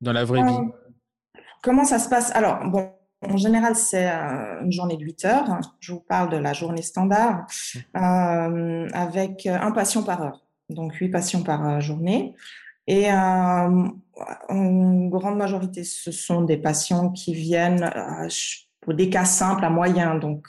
Dans 0.00 0.12
la 0.12 0.24
vraie 0.24 0.44
vie 0.44 0.58
Comment 1.60 1.84
ça 1.84 1.98
se 1.98 2.08
passe? 2.08 2.30
Alors 2.36 2.60
bon, 2.70 2.92
en 3.22 3.36
général, 3.36 3.74
c'est 3.74 4.08
une 4.08 4.72
journée 4.72 4.96
de 4.96 5.04
8 5.04 5.24
heures. 5.24 5.60
Je 5.80 5.92
vous 5.92 6.00
parle 6.00 6.30
de 6.30 6.36
la 6.36 6.52
journée 6.52 6.82
standard 6.82 7.46
mmh. 7.94 8.88
avec 8.92 9.46
un 9.46 9.70
patient 9.70 10.02
par 10.02 10.22
heure, 10.22 10.44
donc 10.70 10.94
8 10.94 11.08
patients 11.08 11.42
par 11.42 11.80
journée. 11.80 12.34
Et 12.86 13.12
euh, 13.12 13.88
en 14.48 15.06
grande 15.06 15.38
majorité, 15.38 15.84
ce 15.84 16.12
sont 16.12 16.42
des 16.42 16.56
patients 16.56 17.10
qui 17.10 17.34
viennent 17.34 17.90
euh, 17.96 18.28
pour 18.80 18.94
des 18.94 19.10
cas 19.10 19.24
simples 19.24 19.64
à 19.64 19.70
moyens. 19.70 20.20
Donc, 20.20 20.48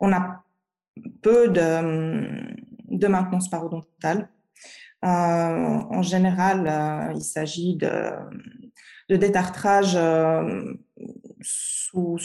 on 0.00 0.12
a 0.12 0.44
peu 1.22 1.48
de, 1.48 2.52
de 2.88 3.06
maintenance 3.06 3.48
parodontale. 3.48 4.28
en 5.02 6.02
général, 6.02 7.12
il 7.14 7.22
s'agit 7.22 7.76
de, 7.76 8.10
de 9.08 9.16
détartrage 9.16 9.96
sous, 11.40 12.18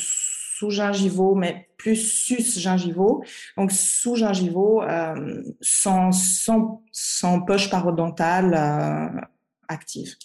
sous 0.60 0.70
gingivaux, 0.70 1.36
mais 1.36 1.70
plus 1.78 1.96
sus-gingivaux. 1.96 3.24
Donc, 3.58 3.72
sous-gingivaux, 3.72 4.82
euh, 4.84 5.44
sans, 5.62 6.12
sans, 6.12 6.84
sans, 6.92 7.42
poche 7.42 7.70
parodontale 7.70 8.54
euh, 8.54 9.22
active. 9.68 10.16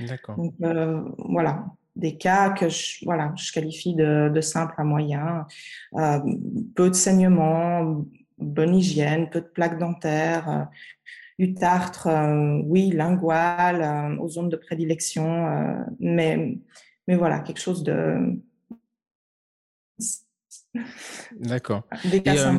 D'accord. 0.00 0.36
Euh, 0.62 1.02
voilà, 1.18 1.66
des 1.96 2.16
cas 2.16 2.50
que 2.50 2.68
je, 2.68 3.04
voilà, 3.04 3.32
je 3.36 3.52
qualifie 3.52 3.94
de, 3.94 4.30
de 4.32 4.40
simple 4.40 4.74
à 4.78 4.84
moyen. 4.84 5.46
Euh, 5.94 6.20
peu 6.74 6.88
de 6.88 6.94
saignement, 6.94 8.04
bonne 8.38 8.74
hygiène, 8.74 9.30
peu 9.30 9.40
de 9.40 9.46
plaques 9.46 9.78
dentaires, 9.78 10.68
du 11.38 11.54
tartre, 11.54 12.08
oui, 12.66 12.90
lingual, 12.90 14.18
aux 14.20 14.28
zones 14.28 14.48
de 14.48 14.56
prédilection, 14.56 15.84
mais, 15.98 16.58
mais 17.08 17.16
voilà, 17.16 17.40
quelque 17.40 17.60
chose 17.60 17.82
de 17.82 18.38
D'accord. 21.38 21.82
Et, 22.12 22.22
euh, 22.28 22.52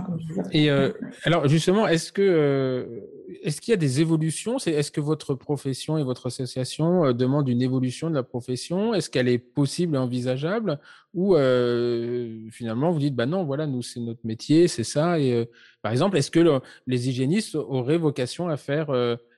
euh, 0.54 0.94
alors 1.24 1.48
justement, 1.48 1.88
est-ce 1.88 2.12
que 2.12 2.22
euh, 2.22 3.00
est-ce 3.42 3.60
qu'il 3.60 3.72
y 3.72 3.74
a 3.74 3.78
des 3.78 4.02
évolutions? 4.02 4.60
C'est 4.60 4.72
est-ce 4.72 4.92
que 4.92 5.02
votre 5.02 5.34
profession 5.34 5.98
et 5.98 6.04
votre 6.04 6.28
association 6.28 7.12
demandent 7.14 7.50
une 7.50 7.62
évolution 7.62 8.10
de 8.10 8.16
la 8.16 8.24
profession? 8.24 8.94
Est-ce 8.94 9.10
qu'elle 9.10 9.28
est 9.28 9.40
possible 9.40 9.96
et 9.96 10.00
envisageable? 10.00 10.80
Ou 11.16 11.36
finalement 12.52 12.92
vous 12.92 13.00
dites 13.00 13.16
bah 13.16 13.26
non, 13.26 13.44
voilà, 13.46 13.66
nous 13.66 13.82
c'est 13.82 14.00
notre 14.00 14.26
métier, 14.26 14.68
c'est 14.68 14.84
ça. 14.84 15.20
Et 15.20 15.50
par 15.82 15.92
exemple, 15.92 16.18
est-ce 16.18 16.32
que 16.32 16.62
les 16.86 17.10
hygiénistes 17.10 17.56
auraient 17.56 17.98
vocation 17.98 18.48
à 18.48 18.58
faire 18.58 18.88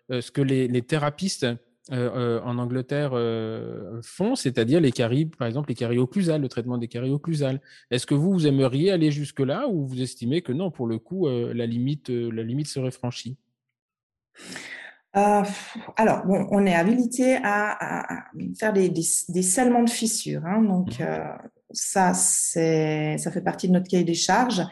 ce 0.09 0.31
que 0.31 0.41
les, 0.41 0.67
les 0.67 0.81
thérapistes 0.81 1.47
euh, 1.91 2.39
euh, 2.39 2.41
en 2.41 2.57
Angleterre 2.57 3.11
euh, 3.13 4.01
font, 4.01 4.33
c'est-à-dire 4.33 4.81
les 4.81 4.91
caries, 4.91 5.27
par 5.27 5.47
exemple 5.47 5.69
les 5.69 5.75
caries 5.75 5.99
occlusales, 5.99 6.41
le 6.41 6.49
traitement 6.49 6.79
des 6.79 6.87
caries 6.87 7.11
occlusales. 7.11 7.61
Est-ce 7.91 8.07
que 8.07 8.15
vous, 8.15 8.31
vous 8.31 8.47
aimeriez 8.47 8.91
aller 8.91 9.11
jusque-là 9.11 9.67
ou 9.67 9.85
vous 9.85 10.01
estimez 10.01 10.41
que 10.41 10.51
non, 10.51 10.71
pour 10.71 10.87
le 10.87 10.97
coup, 10.97 11.27
la, 11.27 11.67
limite, 11.67 12.09
la 12.09 12.41
limite 12.41 12.67
serait 12.67 12.89
franchie? 12.89 13.37
Alors, 15.13 16.25
bon, 16.25 16.47
on 16.49 16.65
est 16.65 16.73
habilité 16.73 17.37
à, 17.43 18.25
faire 18.59 18.73
des, 18.73 18.89
des, 18.89 19.03
scellements 19.43 19.83
de 19.83 19.89
fissures. 19.89 20.43
Hein, 20.43 20.63
donc, 20.63 20.99
mmh. 20.99 21.05
ça, 21.71 22.13
c'est, 22.15 23.17
ça 23.19 23.31
fait 23.31 23.41
partie 23.43 23.67
de 23.67 23.73
notre 23.73 23.87
cahier 23.87 24.03
des 24.03 24.15
charges. 24.15 24.63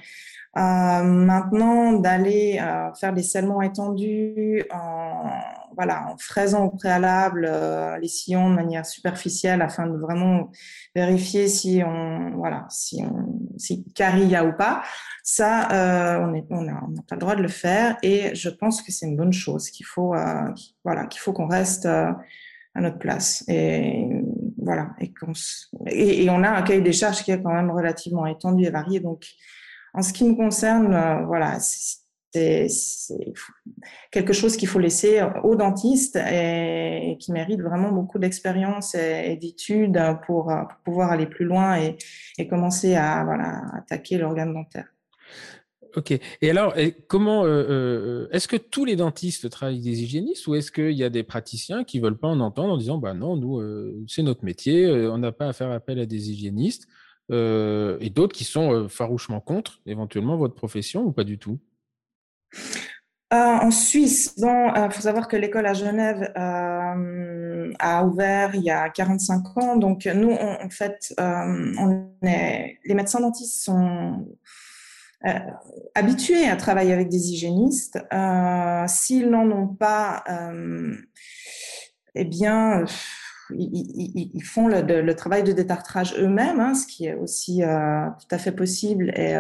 maintenant, 0.56 1.94
d'aller 1.94 2.60
faire 3.00 3.14
des 3.14 3.24
scellements 3.24 3.62
étendus 3.62 4.66
en 4.72 5.30
voilà, 5.76 6.08
en 6.08 6.18
fraisant 6.18 6.66
au 6.66 6.70
préalable 6.70 7.48
euh, 7.50 7.98
les 7.98 8.08
sillons 8.08 8.50
de 8.50 8.56
manière 8.56 8.86
superficielle 8.86 9.62
afin 9.62 9.88
de 9.88 9.98
vraiment 9.98 10.52
vérifier 10.96 11.48
si 11.48 11.82
on, 11.86 12.32
voilà, 12.36 12.66
si 12.70 13.04
on, 13.04 13.58
si 13.58 13.86
y 13.98 14.36
a 14.36 14.46
ou 14.46 14.54
pas. 14.54 14.84
Ça, 15.24 15.72
euh, 15.72 16.20
on 16.20 16.56
on 16.56 16.62
n'a 16.64 17.02
pas 17.08 17.16
le 17.16 17.20
droit 17.20 17.36
de 17.36 17.42
le 17.42 17.48
faire 17.48 17.98
et 18.04 18.36
je 18.36 18.50
pense 18.50 18.82
que 18.82 18.92
c'est 18.92 19.08
une 19.08 19.18
bonne 19.18 19.34
chose, 19.34 19.70
qu'il 19.70 19.86
faut, 19.86 20.14
euh, 20.14 20.50
voilà, 20.84 21.08
qu'il 21.08 21.22
faut 21.22 21.34
qu'on 21.34 21.48
reste 21.48 21.86
à 21.86 22.16
notre 22.76 23.00
place 23.00 23.44
et 23.48 24.08
voilà, 24.58 24.92
et, 25.00 25.14
qu'on, 25.14 25.34
et, 25.88 26.30
on 26.30 26.44
a 26.44 26.50
un 26.50 26.62
cahier 26.64 26.82
des 26.82 26.94
charges 26.94 27.24
qui 27.24 27.32
est 27.32 27.42
quand 27.42 27.54
même 27.54 27.72
relativement 27.72 28.26
étendu 28.26 28.66
et 28.66 28.70
varié. 28.70 29.00
Donc, 29.00 29.26
en 29.94 30.02
ce 30.02 30.12
qui 30.12 30.24
me 30.24 30.36
concerne, 30.36 31.26
voilà, 31.26 31.60
c'est 31.60 32.03
quelque 34.12 34.34
chose 34.34 34.58
qu'il 34.58 34.68
faut 34.68 34.80
laisser 34.80 35.22
aux 35.44 35.56
dentistes 35.56 36.16
et, 36.16 37.18
qui 37.20 37.32
mérite 37.32 37.62
vraiment 37.62 37.92
beaucoup 37.92 38.20
d'expérience 38.20 38.96
et, 38.96 39.36
d'études 39.36 40.00
pour, 40.26 40.52
pouvoir 40.84 41.12
aller 41.12 41.28
plus 41.28 41.46
loin 41.46 41.78
et, 41.78 41.98
commencer 42.48 42.96
à 42.96 43.26
attaquer 43.78 44.18
l'organe 44.18 44.54
dentaire. 44.54 44.94
Ok. 45.96 46.20
Et 46.42 46.50
alors, 46.50 46.74
comment 47.08 47.46
euh, 47.46 47.66
euh, 47.70 48.28
est-ce 48.32 48.48
que 48.48 48.56
tous 48.56 48.86
les 48.86 48.96
dentistes 48.96 49.50
travaillent 49.50 49.82
des 49.82 50.02
hygiénistes 50.02 50.48
ou 50.48 50.56
est-ce 50.56 50.72
qu'il 50.72 50.92
y 50.92 51.04
a 51.04 51.10
des 51.10 51.24
praticiens 51.24 51.84
qui 51.84 52.00
veulent 52.00 52.18
pas 52.18 52.28
en 52.28 52.40
entendre 52.40 52.74
en 52.74 52.78
disant 52.78 52.98
bah 52.98 53.14
non, 53.14 53.38
nous 53.38 53.60
euh, 53.60 54.04
c'est 54.08 54.24
notre 54.24 54.44
métier, 54.44 54.90
on 54.90 55.20
n'a 55.20 55.32
pas 55.32 55.48
à 55.48 55.54
faire 55.54 55.72
appel 55.72 56.00
à 56.00 56.06
des 56.06 56.32
hygiénistes 56.32 56.88
et 57.30 58.12
d'autres 58.14 58.36
qui 58.36 58.44
sont 58.44 58.88
farouchement 58.90 59.40
contre 59.40 59.80
éventuellement 59.86 60.38
votre 60.38 60.56
profession 60.56 61.04
ou 61.04 61.12
pas 61.12 61.24
du 61.24 61.40
tout? 61.40 61.60
Euh, 63.34 63.36
en 63.36 63.72
Suisse, 63.72 64.36
il 64.38 64.46
euh, 64.46 64.90
faut 64.92 65.02
savoir 65.02 65.28
que 65.28 65.36
l'école 65.36 65.66
à 65.66 65.74
Genève 65.74 66.32
euh, 66.38 67.74
a 67.80 68.06
ouvert 68.06 68.54
il 68.54 68.62
y 68.62 68.70
a 68.70 68.90
45 68.90 69.58
ans. 69.58 69.76
Donc, 69.76 70.06
nous, 70.06 70.34
en 70.34 70.70
fait, 70.70 71.16
les 72.22 72.94
médecins 72.94 73.22
dentistes 73.22 73.64
sont 73.64 74.28
habitués 75.96 76.48
à 76.48 76.58
travailler 76.58 76.94
avec 76.94 77.10
des 77.10 77.32
hygiénistes. 77.32 77.98
S'ils 78.88 79.30
n'en 79.32 79.50
ont 79.50 79.68
pas, 79.68 80.24
eh 82.14 82.26
bien, 82.26 82.84
ils, 83.50 84.44
font 84.44 84.68
le, 84.68 85.14
travail 85.14 85.42
de 85.42 85.54
détartrage 85.54 86.14
eux-mêmes, 86.20 86.60
hein, 86.60 86.76
ce 86.76 86.86
qui 86.86 87.08
est 87.08 87.16
aussi 87.16 87.62
tout 87.64 88.36
à 88.36 88.38
fait 88.38 88.52
possible 88.52 89.12
et 89.16 89.36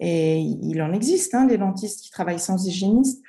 et 0.00 0.38
il 0.38 0.82
en 0.82 0.92
existe 0.92 1.34
hein, 1.34 1.46
des 1.46 1.58
dentistes 1.58 2.02
qui 2.02 2.10
travaillent 2.10 2.40
sans 2.40 2.66
hygiéniste. 2.66 3.22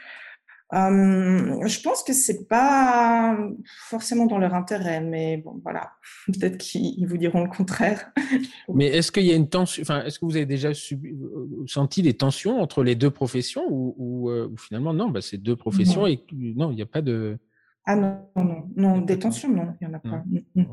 Euh, 0.74 1.68
je 1.68 1.82
pense 1.82 2.04
que 2.04 2.12
c'est 2.12 2.48
pas 2.48 3.38
forcément 3.88 4.26
dans 4.26 4.40
leur 4.40 4.56
intérêt, 4.56 5.00
mais 5.00 5.38
bon, 5.38 5.62
voilà, 5.64 5.92
peut-être 6.28 6.58
qu'ils 6.58 7.08
vous 7.08 7.18
diront 7.18 7.44
le 7.44 7.50
contraire. 7.50 8.12
Mais 8.74 8.88
est-ce 8.88 9.12
qu'il 9.12 9.26
y 9.26 9.32
a 9.32 9.36
une 9.36 9.48
tension, 9.48 9.84
enfin, 9.84 10.04
est-ce 10.04 10.18
que 10.18 10.26
vous 10.26 10.36
avez 10.36 10.48
déjà 10.48 10.70
euh, 10.70 11.66
senti 11.68 12.02
des 12.02 12.16
tensions 12.16 12.60
entre 12.60 12.84
les 12.84 12.96
deux 12.96 13.12
professions 13.12 13.64
ou, 13.70 14.30
euh, 14.30 14.52
finalement 14.58 14.94
non, 14.94 15.10
bah, 15.10 15.22
c'est 15.22 15.38
deux 15.38 15.56
professions 15.56 16.08
et 16.08 16.26
non, 16.34 16.72
il 16.72 16.76
n'y 16.76 16.82
a 16.82 16.88
pas 16.88 17.02
de. 17.02 17.38
Ah 17.86 17.96
non, 17.96 18.28
non, 18.36 18.64
non, 18.76 18.98
des 18.98 19.20
tensions, 19.20 19.54
non, 19.54 19.76
il 19.80 19.88
n'y 19.88 19.94
en 19.94 19.98
a 19.98 20.00
pas. 20.00 20.24
Mm, 20.26 20.40
mm. 20.56 20.66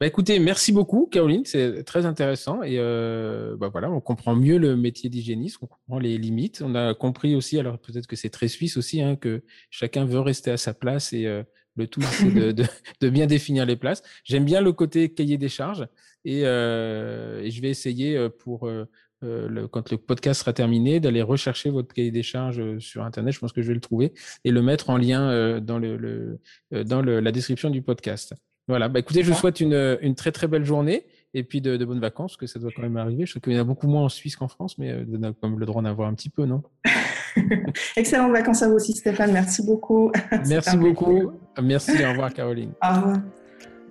Bah 0.00 0.06
écoutez, 0.06 0.38
merci 0.38 0.72
beaucoup 0.72 1.06
Caroline, 1.06 1.44
c'est 1.44 1.84
très 1.84 2.06
intéressant 2.06 2.62
et 2.62 2.78
euh, 2.78 3.56
bah 3.56 3.68
voilà, 3.68 3.90
on 3.90 4.00
comprend 4.00 4.34
mieux 4.34 4.58
le 4.58 4.76
métier 4.76 5.08
d'hygiéniste, 5.08 5.58
on 5.62 5.66
comprend 5.66 5.98
les 5.98 6.18
limites. 6.18 6.62
On 6.64 6.74
a 6.74 6.94
compris 6.94 7.34
aussi, 7.34 7.58
alors 7.58 7.78
peut-être 7.78 8.06
que 8.06 8.16
c'est 8.16 8.30
très 8.30 8.48
suisse 8.48 8.76
aussi, 8.76 9.00
hein, 9.00 9.16
que 9.16 9.42
chacun 9.70 10.04
veut 10.04 10.20
rester 10.20 10.50
à 10.50 10.56
sa 10.56 10.74
place 10.74 11.12
et 11.12 11.26
euh, 11.26 11.42
le 11.76 11.86
tout 11.86 12.02
c'est 12.02 12.52
de, 12.52 12.64
bien 13.10 13.26
définir 13.26 13.66
les 13.66 13.76
places. 13.76 14.02
J'aime 14.24 14.44
bien 14.44 14.60
le 14.60 14.72
côté 14.72 15.12
cahier 15.12 15.38
des 15.38 15.48
charges 15.48 15.86
et, 16.24 16.44
euh, 16.46 17.48
je 17.48 17.60
vais 17.60 17.70
essayer 17.70 18.28
pour 18.38 18.68
le, 18.68 19.68
quand 19.68 19.90
le 19.90 19.96
podcast 19.96 20.40
sera 20.40 20.52
terminé, 20.52 21.00
d'aller 21.00 21.22
rechercher 21.22 21.70
votre 21.70 21.94
cahier 21.94 22.10
des 22.10 22.22
charges 22.22 22.78
sur 22.78 23.04
Internet. 23.04 23.32
Je 23.32 23.38
pense 23.38 23.52
que 23.52 23.62
je 23.62 23.68
vais 23.68 23.74
le 23.74 23.80
trouver 23.80 24.12
et 24.44 24.50
le 24.50 24.62
mettre 24.62 24.90
en 24.90 24.96
lien 24.96 25.60
dans, 25.60 25.78
le, 25.78 26.38
dans 26.70 27.02
la 27.02 27.32
description 27.32 27.70
du 27.70 27.82
podcast. 27.82 28.34
Voilà, 28.66 28.88
bah 28.88 29.00
écoutez, 29.00 29.22
je 29.22 29.30
vous 29.30 29.36
souhaite 29.36 29.60
une, 29.60 29.98
une 30.00 30.14
très 30.14 30.32
très 30.32 30.46
belle 30.46 30.64
journée 30.64 31.04
et 31.34 31.42
puis 31.42 31.60
de, 31.60 31.76
de, 31.76 31.84
bonnes 31.84 32.00
vacances, 32.00 32.36
que 32.36 32.46
ça 32.46 32.58
doit 32.58 32.70
quand 32.74 32.82
même 32.82 32.96
arriver. 32.96 33.26
Je 33.26 33.32
sais 33.34 33.40
qu'il 33.40 33.52
y 33.52 33.58
en 33.58 33.60
a 33.60 33.64
beaucoup 33.64 33.88
moins 33.88 34.04
en 34.04 34.08
Suisse 34.08 34.36
qu'en 34.36 34.48
France, 34.48 34.78
mais 34.78 34.92
euh, 34.92 35.04
vous 35.06 35.16
avez 35.16 35.34
quand 35.40 35.48
même 35.48 35.58
le 35.58 35.66
droit 35.66 35.82
d'en 35.82 35.88
avoir 35.88 36.08
un 36.08 36.14
petit 36.14 36.30
peu, 36.30 36.46
non? 36.46 36.62
Excellentes 37.96 38.32
vacances 38.32 38.62
à 38.62 38.68
vous 38.68 38.74
aussi, 38.74 38.92
Stéphane. 38.92 39.32
Merci 39.32 39.66
beaucoup. 39.66 40.12
Merci 40.46 40.76
beaucoup. 40.76 41.32
Merci. 41.60 41.92
Au 42.04 42.10
revoir, 42.10 42.32
Caroline. 42.32 42.72
Au 42.82 42.94
revoir. 42.94 43.18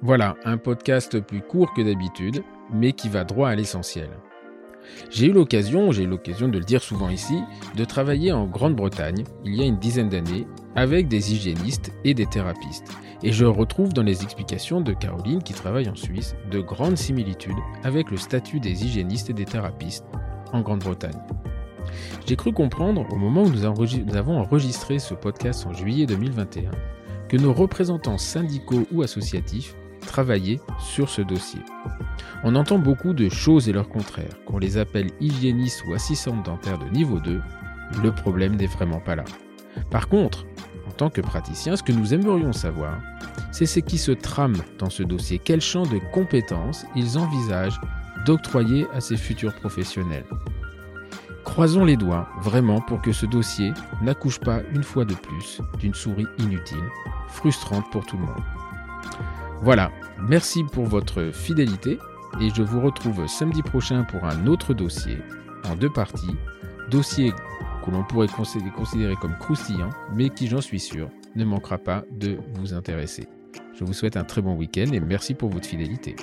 Voilà, 0.02 0.36
un 0.46 0.58
podcast 0.58 1.20
plus 1.20 1.42
court 1.42 1.74
que 1.74 1.82
d'habitude, 1.82 2.44
mais 2.74 2.94
qui 2.94 3.10
va 3.10 3.24
droit 3.26 3.50
à 3.50 3.56
l'essentiel. 3.56 4.10
J'ai 5.10 5.28
eu 5.28 5.32
l'occasion, 5.32 5.92
j'ai 5.92 6.04
eu 6.04 6.08
l'occasion 6.08 6.48
de 6.48 6.58
le 6.58 6.66
dire 6.66 6.84
souvent 6.84 7.10
ici, 7.10 7.42
de 7.76 7.86
travailler 7.86 8.32
en 8.32 8.46
Grande-Bretagne 8.46 9.24
il 9.46 9.56
y 9.56 9.62
a 9.62 9.66
une 9.66 9.78
dizaine 9.78 10.10
d'années 10.10 10.46
avec 10.76 11.08
des 11.08 11.34
hygiénistes 11.34 11.92
et 12.04 12.14
des 12.14 12.26
thérapistes. 12.26 12.92
Et 13.24 13.32
je 13.32 13.46
retrouve 13.46 13.94
dans 13.94 14.04
les 14.04 14.24
explications 14.24 14.82
de 14.82 14.92
Caroline, 14.92 15.42
qui 15.42 15.54
travaille 15.54 15.90
en 15.90 15.96
Suisse, 15.96 16.36
de 16.52 16.60
grandes 16.60 16.98
similitudes 16.98 17.56
avec 17.84 18.12
le 18.12 18.18
statut 18.18 18.60
des 18.60 18.86
hygiénistes 18.86 19.30
et 19.30 19.34
des 19.34 19.46
thérapistes 19.46 20.06
en 20.52 20.62
Grande-Bretagne. 20.62 21.22
J'ai 22.26 22.36
cru 22.36 22.52
comprendre, 22.52 23.06
au 23.12 23.16
moment 23.16 23.44
où 23.44 23.50
nous 23.50 23.66
avons 23.66 24.38
enregistré 24.38 25.00
ce 25.00 25.14
podcast 25.14 25.66
en 25.66 25.74
juillet 25.74 26.06
2021, 26.06 26.72
que 27.30 27.38
nos 27.38 27.54
représentants 27.54 28.18
syndicaux 28.18 28.86
ou 28.92 29.02
associatifs 29.04 29.76
travaillaient 30.02 30.60
sur 30.80 31.10
ce 31.10 31.22
dossier. 31.22 31.62
On 32.44 32.56
entend 32.56 32.78
beaucoup 32.78 33.14
de 33.14 33.30
choses 33.30 33.70
et 33.70 33.74
leur 33.74 33.88
contraire, 33.88 34.44
qu'on 34.46 34.58
les 34.58 34.78
appelle 34.78 35.12
hygiénistes 35.22 35.86
ou 35.88 35.94
assistantes 35.94 36.46
dentaires 36.46 36.78
de 36.78 36.90
niveau 36.90 37.20
2, 37.20 37.42
le 38.04 38.12
problème 38.12 38.58
n'est 38.58 38.68
vraiment 38.68 39.00
pas 39.00 39.16
là. 39.16 39.24
Par 39.90 40.10
contre, 40.10 40.46
tant 40.94 41.10
que 41.10 41.22
praticien, 41.22 41.76
ce 41.76 41.84
que 41.84 41.92
nous 41.92 42.14
aimerions 42.14 42.54
savoir, 42.54 43.00
c'est 43.52 43.66
ce 43.66 43.80
qui 43.80 43.98
se 43.98 44.12
trame 44.12 44.56
dans 44.80 44.90
ce 44.90 45.04
dossier, 45.04 45.40
quel 45.44 45.62
champ 45.62 45.84
de 45.84 46.00
compétences 46.12 46.86
ils 46.96 47.18
envisagent 47.18 47.80
d'octroyer 48.26 48.88
à 48.94 49.02
ses 49.02 49.18
futurs 49.18 49.54
professionnels? 49.54 50.26
Croisons 51.44 51.86
les 51.86 51.98
doigts 51.98 52.28
vraiment 52.42 52.82
pour 52.82 53.02
que 53.02 53.12
ce 53.12 53.26
dossier 53.26 53.74
n'accouche 54.02 54.40
pas 54.40 54.62
une 54.74 54.84
fois 54.84 55.06
de 55.06 55.14
plus 55.14 55.62
d'une 55.80 55.94
souris 55.94 56.28
inutile, 56.40 56.84
frustrante 57.28 57.90
pour 57.92 58.06
tout 58.06 58.18
le 58.18 58.24
monde. 58.24 58.44
Voilà, 59.62 59.92
merci 60.20 60.64
pour 60.64 60.86
votre 60.86 61.32
fidélité 61.32 62.00
et 62.42 62.50
je 62.50 62.64
vous 62.64 62.82
retrouve 62.82 63.28
samedi 63.28 63.62
prochain 63.62 64.04
pour 64.04 64.24
un 64.26 64.48
autre 64.48 64.74
dossier 64.74 65.20
en 65.70 65.76
deux 65.76 65.92
parties. 65.92 66.36
Dossier 66.90 67.34
que 67.84 67.92
l'on 67.92 68.04
pourrait 68.04 68.28
considérer 68.28 69.16
comme 69.16 69.38
croustillant, 69.38 69.90
mais 70.16 70.30
qui, 70.30 70.48
j'en 70.48 70.62
suis 70.62 70.80
sûr, 70.80 71.10
ne 71.36 71.46
manquera 71.46 71.78
pas 71.78 72.04
de 72.12 72.38
vous 72.56 72.74
intéresser. 72.74 73.28
Je 73.74 73.84
vous 73.84 73.94
souhaite 73.94 74.18
un 74.18 74.24
très 74.24 74.42
bon 74.42 74.56
week-end 74.56 74.92
et 74.94 75.00
merci 75.00 75.34
pour 75.34 75.50
votre 75.50 75.68
fidélité. 75.68 76.16